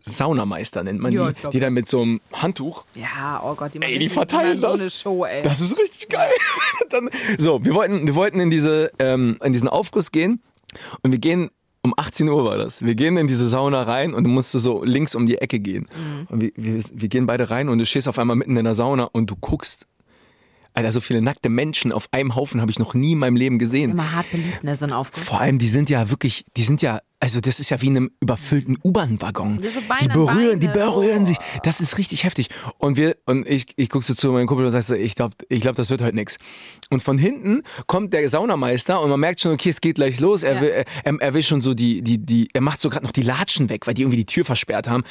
[0.06, 3.80] Saunameister nennt man Ja, die, die dann mit so einem Handtuch Ja, oh Gott, die,
[3.80, 4.82] machen Ey, die verteilen so das.
[4.82, 5.42] eine Show, ey.
[5.42, 6.32] Das ist richtig geil.
[6.90, 10.42] Dann, so, wir wollten, wir wollten in, diese, ähm, in diesen Aufguss gehen
[11.02, 11.50] und wir gehen,
[11.82, 14.84] um 18 Uhr war das, wir gehen in diese Sauna rein und du musst so
[14.84, 15.88] links um die Ecke gehen.
[15.96, 16.28] Mhm.
[16.30, 18.76] Und wir, wir, wir gehen beide rein und du stehst auf einmal mitten in der
[18.76, 19.88] Sauna und du guckst,
[20.74, 23.60] Alter, so viele nackte Menschen auf einem Haufen habe ich noch nie in meinem Leben
[23.60, 23.92] gesehen.
[23.92, 25.24] Immer hart beliebt, ne, so ein Aufguss.
[25.24, 27.98] Vor allem, die sind ja wirklich, die sind ja, also das ist ja wie in
[27.98, 29.60] einem überfüllten U-Bahn-Waggon.
[29.60, 29.68] So
[30.02, 30.80] die berühren, die Beine.
[30.80, 31.26] berühren Oh.
[31.26, 31.38] sich.
[31.64, 32.48] Das ist richtig heftig.
[32.80, 35.36] Und wir, und ich, ich guck so zu meinem Kumpel und sag so, ich glaube,
[35.48, 36.38] ich glaub, das wird heute nix.
[36.90, 40.44] Und von hinten kommt der Saunameister und man merkt schon, okay, es geht gleich los.
[40.44, 40.62] Er, Ja.
[40.62, 40.70] will,
[41.04, 43.70] er, er will schon so die, die, die, er macht so gerade noch die Latschen
[43.70, 45.04] weg, weil die irgendwie die Tür versperrt haben.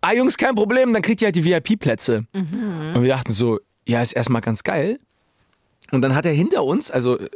[0.00, 2.26] Ah, Jungs, kein Problem, dann kriegt ihr halt die VIP-Plätze.
[2.34, 2.96] Mhm.
[2.96, 4.98] Und wir dachten so, ja, ist erstmal ganz geil.
[5.90, 7.28] Und dann hat er hinter uns, also, äh,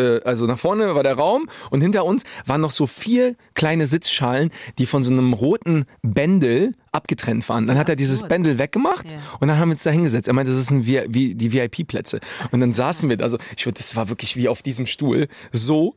[0.00, 3.88] äh, also nach vorne war der Raum und hinter uns waren noch so vier kleine
[3.88, 7.66] Sitzschalen, die von so einem roten Bändel abgetrennt waren.
[7.66, 8.28] Dann hat er dieses absurd.
[8.28, 9.18] Bändel weggemacht Ja.
[9.40, 10.28] und dann haben wir uns da hingesetzt.
[10.28, 12.20] Er meinte, das sind wie, wie die VIP-Plätze.
[12.52, 15.26] Und dann saßen wir da, also ich würde, das war wirklich wie auf diesem Stuhl,
[15.50, 15.96] so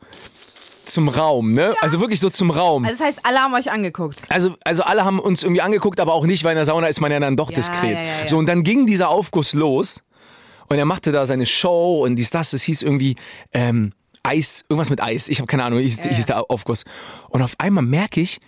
[0.86, 1.76] zum Raum, ne?
[1.82, 2.84] Also wirklich so zum Raum.
[2.86, 4.22] Also das heißt, alle haben euch angeguckt.
[4.30, 7.02] Also, also alle haben uns irgendwie angeguckt, aber auch nicht, weil in der Sauna ist
[7.02, 8.00] man ja dann doch Ja, diskret.
[8.00, 8.28] ja, ja, ja.
[8.28, 10.02] So, und dann ging dieser Aufguss los
[10.70, 13.16] und er machte da seine Show und dies, das, es hieß irgendwie
[13.54, 13.94] ähm,
[14.24, 15.28] Eis, irgendwas mit Eis.
[15.28, 16.86] Ich habe keine Ahnung, hieß, hieß der Aufguss.
[17.30, 18.40] Und auf einmal merke ich,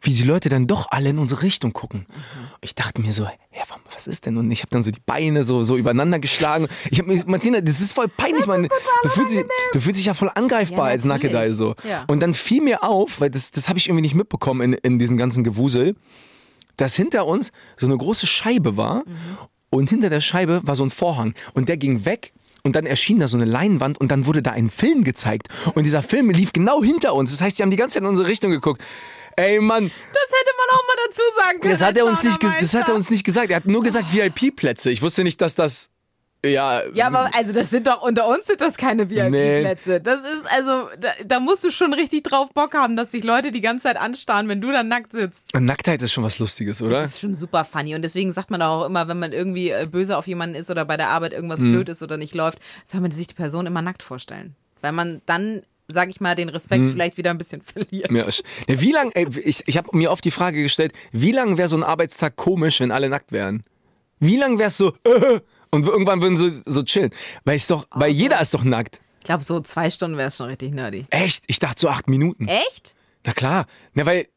[0.00, 2.06] wie die Leute dann doch alle in unsere Richtung gucken.
[2.08, 2.14] Mhm.
[2.60, 4.36] Ich dachte mir so, ja, was ist denn?
[4.36, 6.68] Und ich habe dann so die Beine so, so übereinander geschlagen.
[6.90, 8.68] Ich habe mir, Martina, das ist voll peinlich, man.
[9.02, 11.04] Du fühlst, dich, du fühlst dich ja voll angreifbar Ja, als.
[11.04, 11.74] Nackedei so.
[11.88, 12.04] Ja.
[12.06, 14.98] Und dann fiel mir auf, weil das, das habe ich irgendwie nicht mitbekommen in, in
[14.98, 15.96] diesem ganzen Gewusel,
[16.76, 19.04] dass hinter uns so eine große Scheibe war
[19.70, 22.32] und hinter der Scheibe war so ein Vorhang und der ging weg
[22.62, 25.84] und dann erschien da so eine Leinwand und dann wurde da ein Film gezeigt und
[25.84, 27.30] dieser Film lief genau hinter uns.
[27.30, 28.82] Das heißt, sie haben die ganze Zeit in unsere Richtung geguckt.
[29.38, 31.72] Ey Mann, Das hätte man auch mal dazu sagen können.
[31.72, 33.50] das hat er uns nicht, das hat er uns nicht gesagt.
[33.50, 34.90] Er hat nur gesagt VIP-Plätze.
[34.90, 35.90] Ich wusste nicht, dass das
[36.44, 40.00] ja Ja, aber also das sind doch unter uns sind das keine VIP-Plätze.
[40.00, 43.50] Das ist also da, da musst du schon richtig drauf Bock haben, dass dich Leute
[43.52, 45.52] die ganze Zeit anstarren, wenn du dann nackt sitzt.
[45.54, 47.02] Nacktheit ist schon was Lustiges, oder?
[47.02, 49.86] Das ist schon super funny und deswegen sagt man auch immer, wenn man irgendwie äh,
[49.90, 51.72] böse auf jemanden ist oder bei der Arbeit irgendwas Mhm.
[51.72, 55.22] blöd ist oder nicht läuft, soll man sich die Person immer nackt vorstellen, weil man
[55.26, 58.10] dann sag ich mal, den Respekt vielleicht wieder ein bisschen verliert.
[58.10, 61.68] Ja, wie lang, ey, ich, ich habe mir oft die Frage gestellt, wie lang wäre
[61.68, 63.64] so ein Arbeitstag komisch, wenn alle nackt wären?
[64.20, 67.10] Wie lang wäre es so, äh, und irgendwann würden sie so chillen?
[67.44, 69.00] Weil ich doch, weil jeder ist doch nackt.
[69.20, 71.06] Ich glaube, so zwei Stunden wäre es schon richtig nerdy.
[71.10, 71.44] Echt?
[71.48, 72.48] Ich dachte so acht Minuten.
[72.48, 72.94] Echt?
[73.26, 73.66] Na klar.
[73.94, 74.28] Na, weil,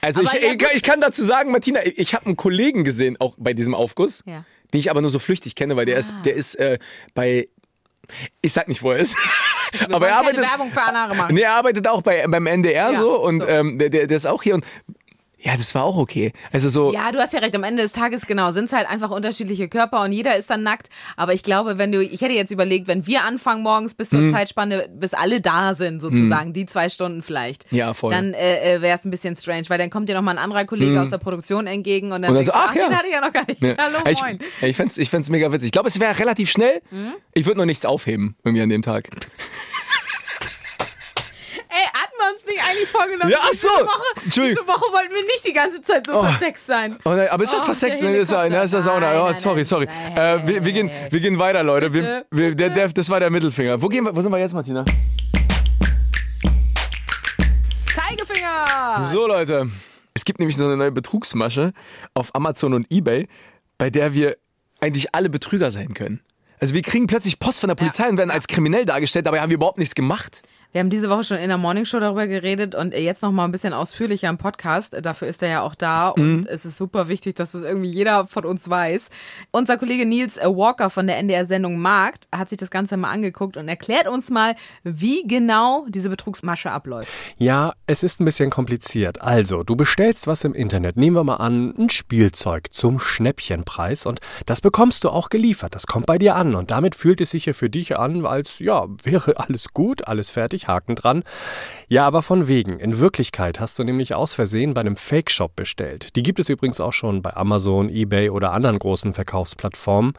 [0.00, 3.54] also ich, ich, ich kann dazu sagen, Martina, ich, habe einen Kollegen gesehen, auch bei
[3.54, 4.44] diesem Aufguss, Ja.
[4.72, 6.78] den ich aber nur so flüchtig kenne, weil der ist, der ist äh,
[7.14, 7.48] bei,
[8.40, 9.16] ich sag nicht, wo er ist,
[9.72, 11.34] Wir aber er arbeitet, Werbung für Anare machen.
[11.34, 13.48] Nee, er arbeitet auch bei, beim NDR Ja, so und so.
[13.48, 14.64] Ähm, der, der, der ist auch hier und
[15.42, 16.32] ja, das war auch okay.
[16.52, 17.54] Also so, Ja, du hast ja recht.
[17.56, 20.62] Am Ende des Tages, genau, sind es halt einfach unterschiedliche Körper und jeder ist dann
[20.62, 20.88] nackt.
[21.16, 24.18] Aber ich glaube, wenn du, ich hätte jetzt überlegt, wenn wir anfangen morgens bis Mhm.
[24.28, 27.70] zur Zeitspanne, bis alle da sind, sozusagen, die zwei Stunden vielleicht.
[27.72, 28.12] Ja, voll.
[28.12, 30.38] Dann äh, äh, wäre es ein bisschen strange, weil dann kommt dir noch mal ein
[30.38, 32.38] anderer Kollege aus der Produktion entgegen und dann, Mhm.
[32.38, 32.88] Und dann denkst so, du, ach ja.
[32.88, 33.62] den hatte ich ja noch gar nicht.
[33.62, 33.74] Ja.
[33.78, 34.38] Hallo, ich, moin.
[34.60, 35.66] ja, ich fänd's, ich fänd's mega witzig.
[35.66, 36.80] Ich glaube, es wäre relativ schnell.
[36.90, 37.12] Mhm.
[37.34, 39.08] Ich würde nur nichts aufheben, irgendwie an dem Tag.
[41.72, 43.30] Ey, hatten wir uns nicht eigentlich vorgenommen?
[43.30, 43.84] Ja, ach diese so.
[43.86, 44.64] Woche, Entschuldigung.
[44.66, 46.24] diese Woche wollten wir nicht die ganze Zeit so Oh.
[46.24, 46.96] versext sein.
[47.04, 48.02] Oh, nein, aber ist das Oh, versext?
[48.02, 49.00] Nee, ist, ja- der Sauna.
[49.12, 49.86] Nein, Oh, nein, sorry, nein, sorry.
[49.86, 51.92] nein, äh, wir, wir, gehen, nein, wir gehen weiter, Leute.
[51.94, 53.80] Wir, wir, der, der, das war der Mittelfinger.
[53.80, 54.84] Wo, gehen wir, wo sind wir jetzt, Martina?
[57.94, 59.02] Zeigefinger!
[59.02, 59.70] So, Leute.
[60.14, 61.72] Es gibt nämlich so eine neue Betrugsmasche
[62.14, 63.26] auf Amazon und Ebay,
[63.78, 64.36] bei der wir
[64.80, 66.20] eigentlich alle Betrüger sein können.
[66.58, 69.50] Also wir kriegen plötzlich Post von der Polizei und werden als kriminell dargestellt, dabei haben
[69.50, 70.42] wir überhaupt nichts gemacht.
[70.72, 73.50] Wir haben diese Woche schon in der Morningshow darüber geredet und jetzt noch mal ein
[73.50, 74.96] bisschen ausführlicher im Podcast.
[75.02, 78.28] Dafür ist er ja auch da und es ist super wichtig, dass das irgendwie jeder
[78.28, 79.08] von uns weiß.
[79.50, 83.66] Unser Kollege Nils Walker von der NDR-Sendung Markt hat sich das Ganze mal angeguckt und
[83.66, 84.54] erklärt uns mal,
[84.84, 87.08] wie genau diese Betrugsmasche abläuft.
[87.36, 89.22] Ja, es ist ein bisschen kompliziert.
[89.22, 90.96] Also, du bestellst was im Internet.
[90.96, 95.74] Nehmen wir mal an, ein Spielzeug zum Schnäppchenpreis und das bekommst du auch geliefert.
[95.74, 98.60] Das kommt bei dir an und damit fühlt es sich ja für dich an, als
[98.60, 101.22] ja, wäre alles gut, alles fertig, Haken dran.
[101.88, 102.78] Ja, aber von wegen.
[102.78, 106.14] In Wirklichkeit hast du nämlich aus Versehen bei einem Fake-Shop bestellt.
[106.16, 110.14] Die gibt es übrigens auch schon bei Amazon, eBay oder anderen großen Verkaufsplattformen.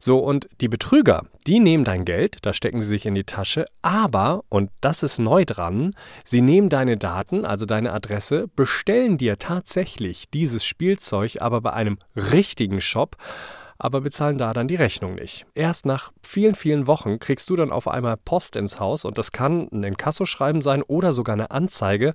[0.00, 3.64] So, und die Betrüger, die nehmen dein Geld, da stecken sie sich in die Tasche,
[3.82, 9.38] aber, und das ist neu dran, sie nehmen deine Daten, also deine Adresse, bestellen dir
[9.38, 13.16] tatsächlich dieses Spielzeug, aber bei einem richtigen Shop.
[13.84, 15.44] Aber bezahlen da dann die Rechnung nicht.
[15.54, 19.30] Erst nach vielen, vielen Wochen kriegst du dann auf einmal Post ins Haus und das
[19.30, 22.14] kann ein Inkassoschreiben sein oder sogar eine Anzeige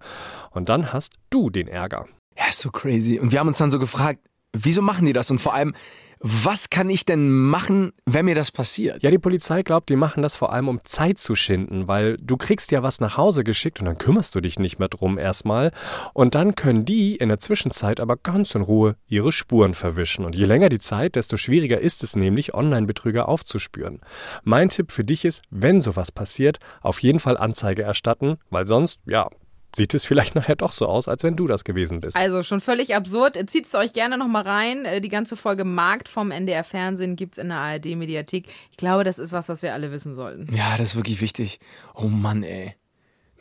[0.49, 2.07] und dann hast du den Ärger.
[2.35, 3.19] Ja, ist so crazy.
[3.19, 4.19] Und wir haben uns dann so gefragt,
[4.51, 5.29] wieso machen die das?
[5.29, 5.75] Und vor allem,
[6.21, 9.01] was kann ich denn machen, wenn mir das passiert?
[9.01, 12.35] Ja, die Polizei glaubt, die machen das vor allem, um Zeit zu schinden, weil du
[12.35, 15.71] kriegst ja was nach Hause geschickt und dann kümmerst du dich nicht mehr drum erstmal.
[16.13, 20.25] Und dann können die in der Zwischenzeit aber ganz in Ruhe ihre Spuren verwischen.
[20.25, 24.01] Und je länger die Zeit, desto schwieriger ist es nämlich, Online-Betrüger aufzuspüren.
[24.43, 28.99] Mein Tipp für dich ist, wenn sowas passiert, auf jeden Fall Anzeige erstatten, weil sonst,
[29.05, 29.29] ja,
[29.75, 32.15] sieht es vielleicht nachher doch so aus, als wenn du das gewesen bist.
[32.15, 33.37] Also schon völlig absurd.
[33.49, 34.85] Zieht es euch gerne nochmal rein.
[34.85, 38.45] Äh, Die ganze Folge Markt vom NDR Fernsehen gibt es in der ARD-Mediathek.
[38.71, 40.51] Ich glaube, das ist was, was wir alle wissen sollten.
[40.55, 41.59] Ja, das ist wirklich wichtig.
[41.95, 42.75] Oh Mann, ey.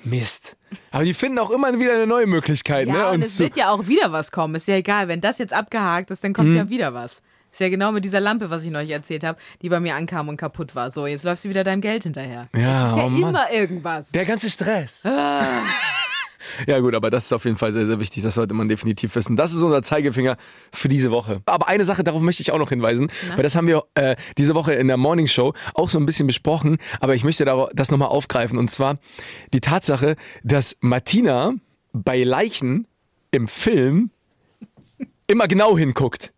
[0.04, 0.56] Mist.
[0.92, 3.08] Aber die finden auch immer wieder eine neue Möglichkeit, Ja, ne?
[3.08, 4.54] und es wird ja auch wieder was kommen.
[4.54, 5.08] Ist ja egal.
[5.08, 6.34] Wenn das jetzt abgehakt ist, dann Mhm.
[6.34, 7.20] kommt ja wieder was.
[7.50, 10.28] Ist ja genau mit dieser Lampe, was ich neulich erzählt habe, die bei mir ankam
[10.28, 10.90] und kaputt war.
[10.92, 12.46] So, jetzt läufst du wieder deinem Geld hinterher.
[12.54, 13.30] Ja, ist ja oh Mann.
[13.30, 14.10] immer irgendwas.
[14.10, 15.02] Der ganze Stress.
[16.66, 18.22] Ja gut, aber das ist auf jeden Fall sehr, sehr wichtig.
[18.22, 19.36] Das sollte man definitiv wissen.
[19.36, 20.36] Das ist unser Zeigefinger
[20.72, 21.40] für diese Woche.
[21.46, 24.54] Aber eine Sache, darauf möchte ich auch noch hinweisen, weil das haben wir äh, diese
[24.54, 26.78] Woche in der Morning Show auch so ein bisschen besprochen.
[27.00, 28.58] Aber ich möchte da- das nochmal aufgreifen.
[28.58, 28.98] Und zwar
[29.52, 31.52] die Tatsache, dass Martina
[31.92, 32.86] bei Leichen
[33.30, 34.10] im Film
[35.26, 36.32] immer genau hinguckt.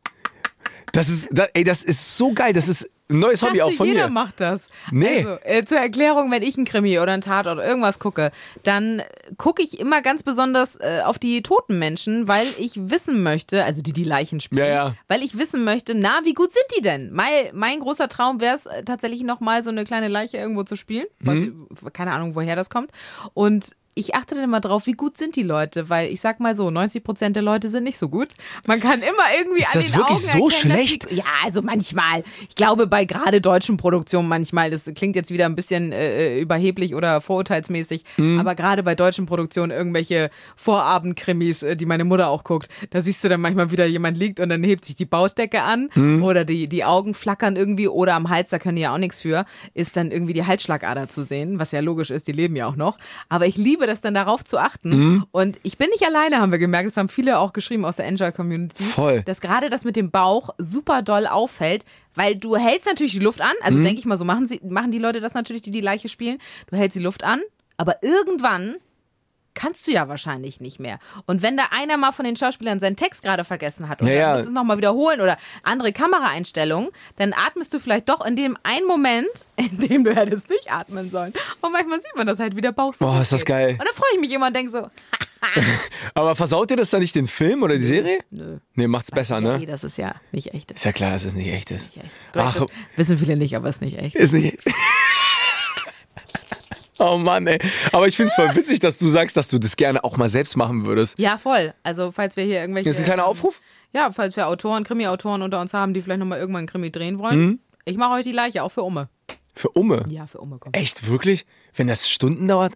[0.93, 2.53] Das ist, das, ey, das ist so geil.
[2.53, 4.13] Das ist ein neues Hobby auch von jeder mir.
[4.13, 4.67] macht das.
[4.91, 5.19] Nee.
[5.19, 8.31] Also, äh, zur Erklärung, wenn ich einen Krimi oder einen Tat oder irgendwas gucke,
[8.63, 9.03] dann
[9.37, 13.83] gucke ich immer ganz besonders äh, auf die toten Menschen, weil ich wissen möchte, also
[13.83, 14.95] die die Leichen spielen, Ja, ja.
[15.09, 17.11] weil ich wissen möchte, na, wie gut sind die denn?
[17.13, 20.77] Mein, mein großer Traum wäre es äh, tatsächlich nochmal so eine kleine Leiche irgendwo zu
[20.77, 21.07] spielen.
[21.21, 21.67] Mhm.
[21.85, 22.91] ich, keine Ahnung, woher das kommt.
[23.35, 26.55] Und ich achte dann immer drauf, wie gut sind die Leute, weil ich sag mal
[26.57, 28.29] so, 90 Prozent der Leute sind nicht so gut.
[28.67, 31.11] Man kann immer irgendwie Ist an das den wirklich Augen so erkennen, schlecht?
[31.11, 32.23] Die, ja, also manchmal.
[32.49, 36.95] Ich glaube, bei gerade deutschen Produktionen manchmal, das klingt jetzt wieder ein bisschen äh, überheblich
[36.95, 38.39] oder vorurteilsmäßig, Mhm.
[38.39, 43.23] aber gerade bei deutschen Produktionen irgendwelche Vorabendkrimis, äh, die meine Mutter auch guckt, da siehst
[43.25, 46.23] du dann manchmal wieder jemand liegt und dann hebt sich die Baustecke an Mhm.
[46.23, 49.21] oder die, die Augen flackern irgendwie oder am Hals, da können die ja auch nichts
[49.21, 52.67] für, ist dann irgendwie die Halsschlagader zu sehen, was ja logisch ist, die leben ja
[52.67, 52.99] auch noch.
[53.29, 55.27] Aber ich liebe das dann darauf zu achten Mhm.
[55.33, 58.07] und ich bin nicht alleine, haben wir gemerkt, das haben viele auch geschrieben aus der
[58.07, 59.23] Enjoy-Community Voll.
[59.23, 63.41] dass gerade das mit dem Bauch super doll auffällt, weil du hältst natürlich die Luft
[63.41, 65.81] an, also denke ich mal, so machen, sie, machen die Leute das natürlich, die die
[65.81, 66.39] Leiche spielen.
[66.71, 67.41] Du hältst die Luft an,
[67.77, 68.77] aber irgendwann
[69.55, 70.99] kannst du ja wahrscheinlich nicht mehr.
[71.27, 74.19] Und wenn da einer mal von den Schauspielern seinen Text gerade vergessen hat oder Ja,
[74.33, 74.37] ja.
[74.39, 78.87] muss es nochmal wiederholen oder andere Kameraeinstellungen, dann atmest du vielleicht doch in dem einen
[78.87, 81.33] Moment, in dem du hättest nicht atmen sollen.
[81.61, 83.73] Und manchmal sieht man das halt, wie der Bauch Boah, ist das geil.
[83.73, 84.89] Und dann freue ich mich immer und denke so,
[86.15, 88.19] Aber versaut dir das dann nicht den Film oder die Serie?
[88.31, 88.59] nö.
[88.75, 89.59] Nee, macht's besser, ja, ne?
[89.59, 90.71] nee, das ist ja nicht echt.
[90.73, 91.97] Ist ja klar, dass es nicht echt ist.
[91.97, 92.15] Nicht echt.
[92.35, 94.17] Ach, das wissen viele nicht, aber es ist nicht echt.
[94.17, 94.77] ist nicht echt.
[97.11, 97.59] Oh Mann, ey.
[97.93, 100.57] Aber ich find's voll witzig, dass du sagst, dass du das gerne auch mal selbst
[100.57, 101.19] machen würdest.
[101.19, 101.73] Ja, voll.
[101.83, 102.85] Also, falls wir hier irgendwelche.
[102.85, 103.61] Hier ist ein kleiner Aufruf.
[103.93, 107.19] Ja, falls wir Autoren, Krimi-Autoren unter uns haben, die vielleicht nochmal irgendwann einen Krimi drehen
[107.19, 107.41] wollen.
[107.41, 107.59] Mhm.
[107.87, 109.09] Ich mache euch die Leiche, auch für Umme.
[109.55, 110.05] Für Umme.
[110.09, 110.77] Ja, für Umme kommt.
[110.77, 111.47] Echt, wirklich?
[111.75, 112.75] Wenn das Stunden dauert?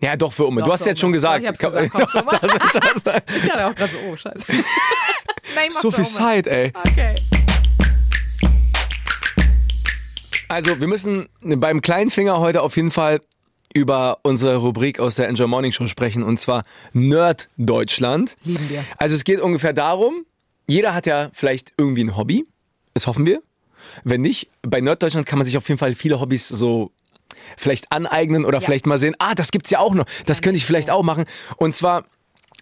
[0.00, 0.60] Ja, doch, für Umme.
[0.60, 1.42] Doch, du hast für jetzt schon gesagt.
[1.42, 2.40] Ich hab's gesagt, komm, Umme.
[3.36, 4.44] Ich dachte auch gerade so, oh, scheiße.
[5.54, 6.04] Nein.
[6.04, 6.72] Zeit, ey.
[6.74, 7.16] Okay.
[10.48, 13.20] Also, wir müssen beim kleinen Finger heute auf jeden Fall
[13.74, 18.36] über unsere Rubrik aus der Enjoy Morning Show sprechen und zwar Nerd Deutschland.
[18.44, 18.84] Lieben wir.
[18.96, 20.24] Also es geht ungefähr darum,
[20.66, 22.46] jeder hat ja vielleicht irgendwie ein Hobby,
[22.94, 23.42] das hoffen wir.
[24.04, 26.92] Wenn nicht, bei Nerd Deutschland kann man sich auf jeden Fall viele Hobbys so
[27.56, 30.64] vielleicht aneignen oder vielleicht mal sehen, ah, das gibt's ja auch noch, das könnte ich
[30.64, 31.24] vielleicht auch machen.
[31.56, 32.04] Und zwar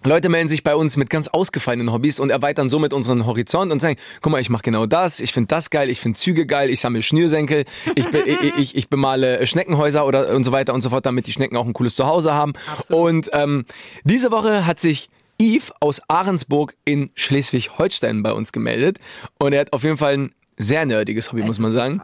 [0.07, 3.81] Leute melden sich bei uns mit ganz ausgefallenen Hobbys und erweitern somit unseren Horizont und
[3.81, 6.71] sagen, guck mal, ich mache genau das, ich finde das geil, ich finde Züge geil,
[6.71, 7.65] ich sammle Schnürsenkel,
[7.95, 11.27] ich, be ich, ich, ich bemale Schneckenhäuser oder und so weiter und so fort, damit
[11.27, 12.53] die Schnecken auch ein cooles Zuhause haben.
[12.89, 13.65] Und ähm,
[14.05, 18.99] diese Woche hat sich Yves aus Ahrensburg in Schleswig-Holstein bei uns gemeldet
[19.39, 22.01] und er hat auf jeden Fall ein sehr nerdiges Hobby, muss man sagen.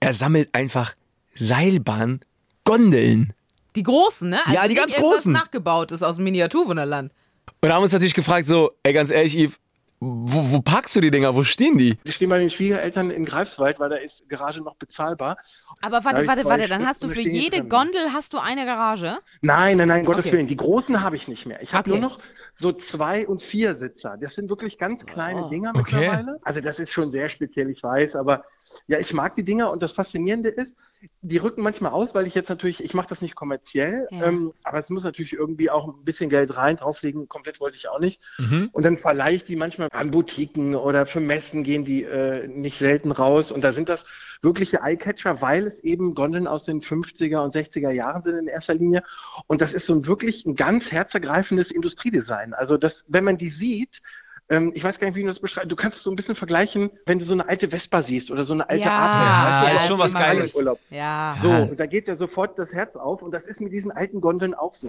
[0.00, 0.94] Er sammelt einfach
[1.34, 3.32] Seilbahn-Gondeln.
[3.76, 4.40] Die großen, ne?
[4.52, 5.32] Ja, die nicht ganz irgendwas großen.
[5.32, 7.12] nachgebaut ist aus dem Miniaturwunderland.
[7.60, 9.56] Und haben uns natürlich gefragt, so, ey, ganz ehrlich, Yves,
[10.00, 11.34] wo, wo packst du die Dinger?
[11.36, 11.96] Wo stehen die?
[12.04, 15.36] Die stehen bei den Schwiegereltern in Greifswald, weil da ist Garage noch bezahlbar.
[15.80, 17.68] Aber warte, warte, warte, dann hast du für jede drin.
[17.68, 19.18] Gondel hast du eine Garage?
[19.40, 20.36] Nein, nein, nein, Gottes Okay.
[20.36, 20.48] Willen.
[20.48, 21.62] Die großen habe ich nicht mehr.
[21.62, 22.00] Ich habe Okay.
[22.00, 22.18] nur noch
[22.58, 24.16] so zwei und vier Sitzer.
[24.20, 25.96] Das sind wirklich ganz kleine Oh, Dinger okay.
[25.96, 26.38] mittlerweile.
[26.42, 28.44] Also das ist schon sehr speziell, ich weiß, aber
[28.88, 30.74] ja, ich mag die Dinger und das Faszinierende ist,
[31.20, 34.24] die rücken manchmal aus, weil ich jetzt natürlich, ich mache das nicht kommerziell, Ja.
[34.24, 37.88] ähm, aber es muss natürlich irgendwie auch ein bisschen Geld rein, drauflegen, komplett wollte ich
[37.88, 38.20] auch nicht.
[38.38, 38.70] Mhm.
[38.72, 42.78] Und dann verleihe ich die manchmal an Boutiquen oder für Messen gehen die äh, nicht
[42.78, 43.52] selten raus.
[43.52, 44.04] Und da sind das
[44.42, 48.74] wirkliche Eyecatcher, weil es eben Gondeln aus den 50er und 60er Jahren sind in erster
[48.74, 49.02] Linie.
[49.46, 52.54] Und das ist so ein wirklich ein ganz herzergreifendes Industriedesign.
[52.54, 54.02] Also das, wenn man die sieht,
[54.48, 55.72] ähm, ich weiß gar nicht, wie du das beschreibst.
[55.72, 58.44] Du kannst es so ein bisschen vergleichen, wenn du so eine alte Vespa siehst oder
[58.44, 59.14] so eine alte Ja, Art.
[59.14, 60.54] Ja, ja, ist schon was Geiles.
[60.54, 60.78] Urlaub.
[60.90, 61.36] Ja.
[61.42, 61.62] So, Ja.
[61.64, 64.54] und da geht ja sofort das Herz auf und das ist mit diesen alten Gondeln
[64.54, 64.88] auch so.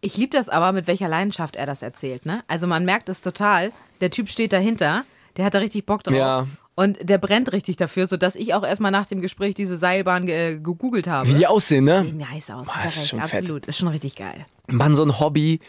[0.00, 2.24] Ich liebe das aber, mit welcher Leidenschaft er das erzählt.
[2.26, 2.42] Ne?
[2.46, 3.72] Also man merkt es total.
[4.00, 5.04] Der Typ steht dahinter,
[5.36, 6.14] der hat da richtig Bock drauf.
[6.14, 6.46] Ja.
[6.76, 10.54] Und der brennt richtig dafür, sodass ich auch erstmal nach dem Gespräch diese Seilbahn ge
[10.56, 11.28] gegoogelt habe.
[11.28, 12.02] Wie die aussehen, ne?
[12.02, 12.66] Sehen nice aus.
[12.66, 13.42] Boah, das ist schon fett.
[13.42, 13.66] absolut.
[13.66, 14.44] Ist schon richtig geil.
[14.66, 15.60] Mann, so ein Hobby,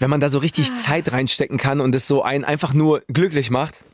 [0.00, 0.76] wenn man da so richtig Ah.
[0.76, 3.84] Zeit reinstecken kann und es so einen einfach nur glücklich macht,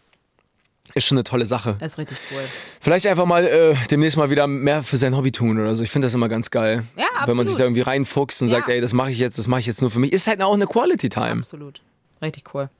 [0.94, 1.76] ist schon eine tolle Sache.
[1.80, 2.40] Ist richtig cool.
[2.80, 5.84] Vielleicht einfach mal äh, demnächst mal wieder mehr für sein Hobby tun oder so.
[5.84, 6.84] Ich finde das immer ganz geil.
[6.96, 7.60] Ja, Wenn man sich absolut.
[7.60, 8.56] da irgendwie reinfuchst und Ja.
[8.56, 10.12] sagt, ey, das mache ich jetzt, das mache ich jetzt nur für mich.
[10.12, 11.38] Ist halt auch eine Quality Time.
[11.42, 11.80] Absolut.
[12.20, 12.70] Richtig cool.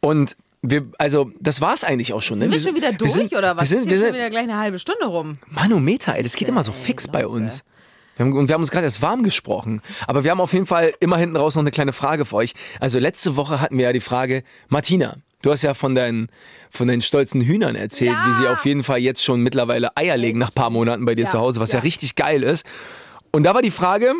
[0.00, 0.34] Und
[0.70, 2.38] wir, also, das war's eigentlich auch schon.
[2.38, 2.54] Sind ne?
[2.54, 3.70] wir schon wieder durch sind, oder was?
[3.70, 5.38] Wir sind, wir sind, schon wieder gleich eine halbe Stunde rum.
[5.48, 7.62] Manometer, ey, das geht immer so fix bei uns.
[8.16, 9.82] Wir haben, und wir haben uns gerade erst warm gesprochen.
[10.06, 12.54] Aber wir haben auf jeden Fall immer hinten raus noch eine kleine Frage für euch.
[12.80, 16.28] Also letzte Woche hatten wir ja die Frage, Martina, du hast ja von deinen,
[16.70, 20.38] von deinen stolzen Hühnern erzählt, wie sie auf jeden Fall jetzt schon mittlerweile Eier legen
[20.38, 21.78] nach paar Monaten bei dir Ja, zu Hause, was ja.
[21.78, 21.82] ja.
[21.82, 22.66] richtig geil ist.
[23.32, 24.14] Und da war die Frage,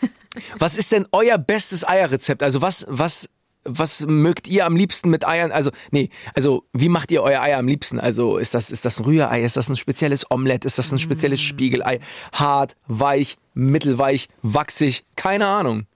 [0.58, 2.42] was ist denn euer bestes Eierrezept?
[2.42, 3.28] Also was, was,
[3.64, 5.52] was mögt ihr am liebsten mit Eiern?
[5.52, 7.98] Also, nee, also wie macht ihr euer Eier am liebsten?
[7.98, 9.42] Also ist das, ist das ein Rührei?
[9.42, 10.64] Ist das ein spezielles Omelett?
[10.64, 12.00] Ist das ein spezielles Spiegelei?
[12.32, 15.04] Hart, weich, mittelweich, wachsig?
[15.16, 15.86] Keine Ahnung.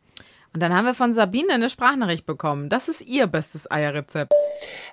[0.54, 2.68] Und dann haben wir von Sabine eine Sprachnachricht bekommen.
[2.68, 4.32] Das ist ihr bestes Eierrezept.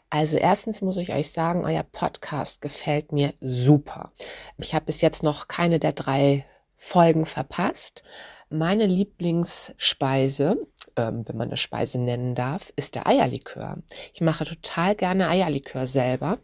[0.09, 4.11] Also erstens muss ich euch sagen, euer Podcast gefällt mir super.
[4.57, 8.03] Ich habe bis jetzt noch keine der drei Folgen verpasst.
[8.49, 13.77] Meine Lieblingsspeise, ähm, wenn man eine Speise nennen darf, ist der Eierlikör.
[14.13, 16.38] Ich mache total gerne Eierlikör selber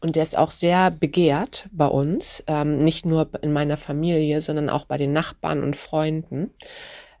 [0.00, 4.68] und der ist auch sehr begehrt bei uns, ähm, nicht nur in meiner Familie, sondern
[4.68, 6.52] auch bei den Nachbarn und Freunden.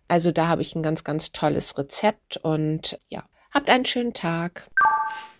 [0.08, 4.68] Also da habe ich ein ganz, ganz tolles Rezept und ja, habt einen schönen Tag.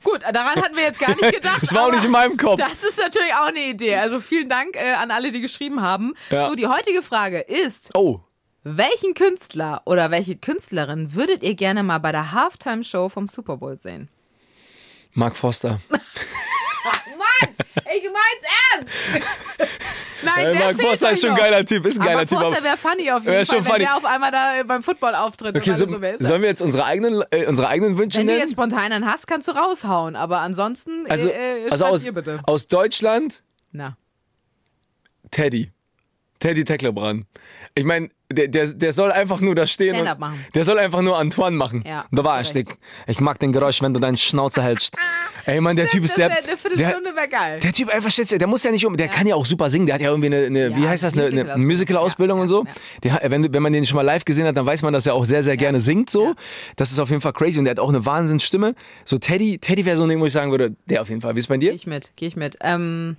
[0.04, 1.58] Gut, daran hatten wir jetzt gar nicht gedacht.
[1.62, 2.60] Das war auch nicht in meinem Kopf.
[2.60, 3.96] Das ist natürlich auch eine Idee.
[3.96, 6.14] Also vielen Dank äh, an alle, die geschrieben haben.
[6.30, 6.48] Ja.
[6.48, 8.20] So, die heutige Frage ist, Oh,
[8.64, 13.78] welchen Künstler oder welche Künstlerin würdet ihr gerne mal bei der Halftime-Show vom Super Bowl
[13.78, 14.08] sehen?
[15.12, 15.80] Mark Foster.
[15.90, 17.54] Mann,
[17.96, 18.94] ich mein's ernst.
[20.22, 22.38] Nein, der Mark Foster ist schon ein geiler Typ, ist ein geiler aber Typ.
[22.38, 23.78] Foster aber- wäre funny auf jeden Fall, schon wenn funny.
[23.84, 25.56] der auf einmal da äh, beim Football auftritt.
[25.56, 28.42] Okay, so, so sollen wir jetzt unsere eigenen, äh, unsere eigenen Wünsche Wenn du nennen?
[28.44, 30.16] jetzt spontan einen hast, kannst du raushauen.
[30.16, 32.40] Aber ansonsten, also äh, äh, also aus, bitte.
[32.46, 33.96] aus Deutschland Na.
[35.30, 35.70] Teddy.
[36.40, 37.24] Teddy Tecklebrand.
[37.74, 39.96] Ich meine, der, der, der soll einfach nur da stehen.
[39.96, 40.44] Und, machen.
[40.54, 41.82] Der soll einfach nur Antoine machen.
[41.86, 42.68] Ja, da war hast ich.
[43.06, 44.96] Ich mag den Geräusch, wenn du deine Schnauze hältst.
[45.46, 47.60] Ey, Mann, der Typ ist Der, wäre geil.
[47.60, 49.84] der Typ einfach sich- der muss ja nicht um, der kann ja auch super singen,
[49.86, 52.38] der hat ja irgendwie eine, eine Ja, wie heißt das, eine, eine Musical-Ausbildung.
[52.38, 52.64] Ja, und so.
[52.64, 53.18] ja, ja.
[53.18, 55.14] Der, wenn, wenn man den schon mal live gesehen hat, dann weiß man, dass er
[55.14, 56.24] auch sehr, sehr gerne singt so.
[56.28, 56.34] Ja.
[56.76, 58.74] Das ist auf jeden Fall crazy und der hat auch eine Wahnsinnsstimme.
[59.04, 61.34] So Teddy, Teddy wäre so ein Ding, wo ich sagen würde, der auf jeden Fall.
[61.36, 61.68] Wie ist bei dir?
[61.70, 62.56] Gehe ich mit, gehe ich mit.
[62.62, 63.16] Ähm,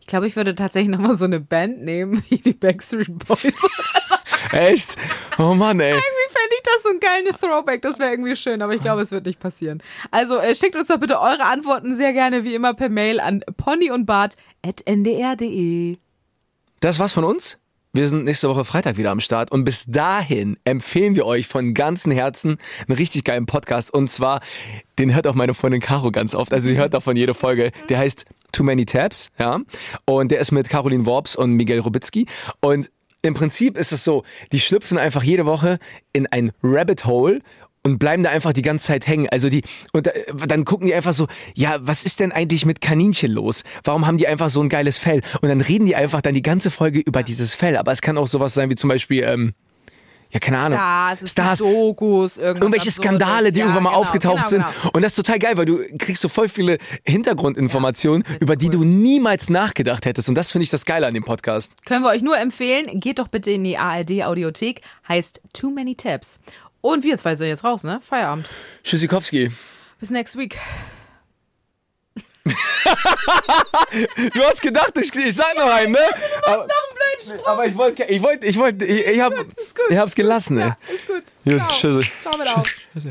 [0.00, 3.42] ich glaube, ich würde tatsächlich nochmal so eine Band nehmen, wie die Backstreet Boys.
[4.52, 4.96] Echt?
[5.38, 5.90] Oh Mann, ey.
[5.90, 7.80] Irgendwie fände ich das so ein geiler Throwback.
[7.82, 9.82] Das wäre irgendwie schön, aber ich glaube, es wird nicht passieren.
[10.10, 13.42] Also äh, schickt uns doch bitte eure Antworten sehr gerne wie immer per Mail an
[13.56, 15.98] ponyundbart.ndr.de.
[16.80, 17.59] Das war's von uns.
[17.92, 21.74] Wir sind nächste Woche Freitag wieder am Start und bis dahin empfehlen wir euch von
[21.74, 24.42] ganzem Herzen einen richtig geilen Podcast und zwar,
[25.00, 27.98] den hört auch meine Freundin Caro ganz oft, also sie hört davon jede Folge, der
[27.98, 29.58] heißt Too Many Tabs, ja,
[30.04, 32.26] und der ist mit Caroline Worps und Miguel Robitzky
[32.60, 34.22] und im Prinzip ist es so,
[34.52, 35.80] die schlüpfen einfach jede Woche
[36.12, 37.40] in ein Rabbit Hole
[37.82, 39.28] und bleiben da einfach die ganze Zeit hängen.
[39.30, 39.62] Also die
[39.92, 40.10] und da,
[40.46, 43.64] dann gucken die einfach so, ja, was ist denn eigentlich mit Kaninchen los?
[43.84, 45.22] Warum haben die einfach so ein geiles Fell?
[45.40, 47.76] Und dann reden die einfach dann die ganze Folge über dieses Fell.
[47.76, 49.54] Aber es kann auch sowas sein wie zum Beispiel, ähm,
[50.32, 51.58] ja keine Ahnung, Stars, Stars.
[51.58, 52.90] Dokus, Irgendwelche.
[52.90, 54.64] Skandale, die Ja, irgendwann mal genau, aufgetaucht genau, sind.
[54.82, 54.90] Genau.
[54.92, 58.66] Und das ist total geil, weil du kriegst so voll viele Hintergrundinformationen, Ja, über die
[58.66, 58.72] cool.
[58.72, 60.28] du niemals nachgedacht hättest.
[60.28, 61.74] Und das finde ich das Geile an dem Podcast.
[61.84, 65.94] Können wir euch nur empfehlen, geht doch bitte in die ARD Audiothek, heißt Too Many
[65.96, 66.40] Tabs.
[66.80, 68.00] Und wir zwei sind jetzt raus, ne?
[68.02, 68.48] Feierabend.
[68.82, 69.50] Tschüssikowski.
[69.98, 70.58] Bis next week.
[74.34, 75.98] Du hast gedacht, ich, ich sag noch einen, ne?
[76.46, 76.66] Aber,
[77.44, 79.34] aber ich wollte, ich wollte, ich wollte, ich, ich hab,
[79.88, 80.72] ich hab's gelassen, ey.
[80.94, 81.22] Ist gut.
[81.44, 81.68] Gut, Ciao.
[81.68, 82.10] tschüssi.
[82.22, 82.74] Ciao mit auf.
[82.94, 83.10] Tschüssi.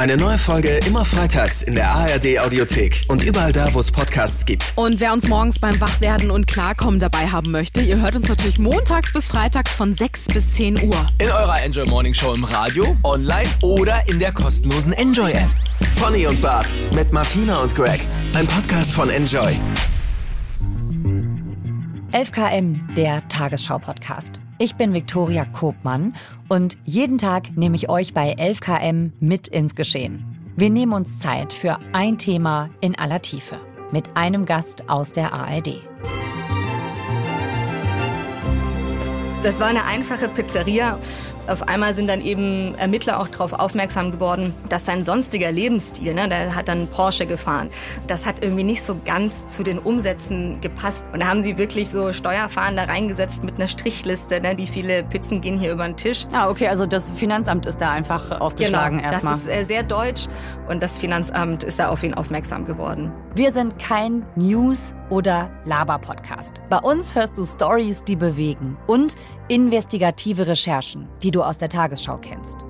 [0.00, 4.46] Eine neue Folge immer freitags in der ARD Audiothek und überall da, wo es Podcasts
[4.46, 4.72] gibt.
[4.76, 8.60] Und wer uns morgens beim Wachwerden und Klarkommen dabei haben möchte, ihr hört uns natürlich
[8.60, 11.04] montags bis freitags von 6 bis 10 Uhr.
[11.18, 15.50] In eurer Enjoy Morning Show im Radio, online oder in der kostenlosen Enjoy App.
[16.00, 17.98] Pony und Bart mit Martina und Greg.
[18.34, 19.58] Ein Podcast von Enjoy.
[22.12, 24.38] 11KM, der Tagesschau-Podcast.
[24.60, 26.16] Ich bin Viktoria Kobmann
[26.48, 30.52] und jeden Tag nehme ich euch bei 11KM mit ins Geschehen.
[30.56, 33.60] Wir nehmen uns Zeit für ein Thema in aller Tiefe
[33.92, 35.80] mit einem Gast aus der ARD.
[39.44, 40.98] Das war eine einfache Pizzeria.
[41.48, 46.28] Auf einmal sind dann eben Ermittler auch darauf aufmerksam geworden, dass sein sonstiger Lebensstil, ne,
[46.28, 47.70] der hat dann Porsche gefahren,
[48.06, 51.06] das hat irgendwie nicht so ganz zu den Umsätzen gepasst.
[51.12, 55.04] Und da haben sie wirklich so Steuerfahren da reingesetzt mit einer Strichliste, ne, wie viele
[55.04, 56.26] Pizzen gehen hier über den Tisch.
[56.32, 59.34] Ah, okay, also das Finanzamt ist da einfach aufgeschlagen genau, erstmal.
[59.34, 60.26] Das ist äh, sehr deutsch
[60.68, 63.12] und das Finanzamt ist da auf ihn aufmerksam geworden.
[63.38, 66.60] Wir sind kein News- oder Laber-Podcast.
[66.68, 69.14] Bei uns hörst du Stories, die bewegen und
[69.46, 72.66] investigative Recherchen, die du aus der Tagesschau kennst.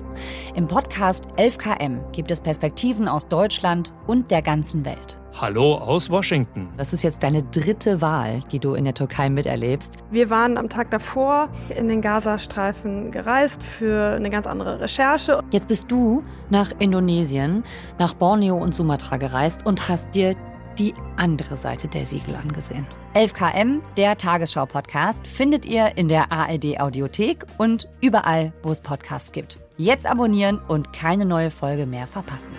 [0.53, 5.19] Im Podcast 11KM gibt es Perspektiven aus Deutschland und der ganzen Welt.
[5.41, 6.69] Hallo aus Washington.
[6.77, 9.95] Das ist jetzt deine dritte Wahl, die du in der Türkei miterlebst.
[10.11, 15.41] Wir waren am Tag davor in den Gazastreifen gereist für eine ganz andere Recherche.
[15.51, 17.63] Jetzt bist du nach Indonesien,
[17.97, 20.35] nach Borneo und Sumatra gereist und hast dir
[20.79, 22.87] die andere Seite der Siegel angesehen.
[23.13, 29.59] 11KM, der Tagesschau-Podcast, findet ihr in der ARD-Audiothek und überall, wo es Podcasts gibt.
[29.77, 32.53] Jetzt abonnieren und keine neue Folge mehr verpassen.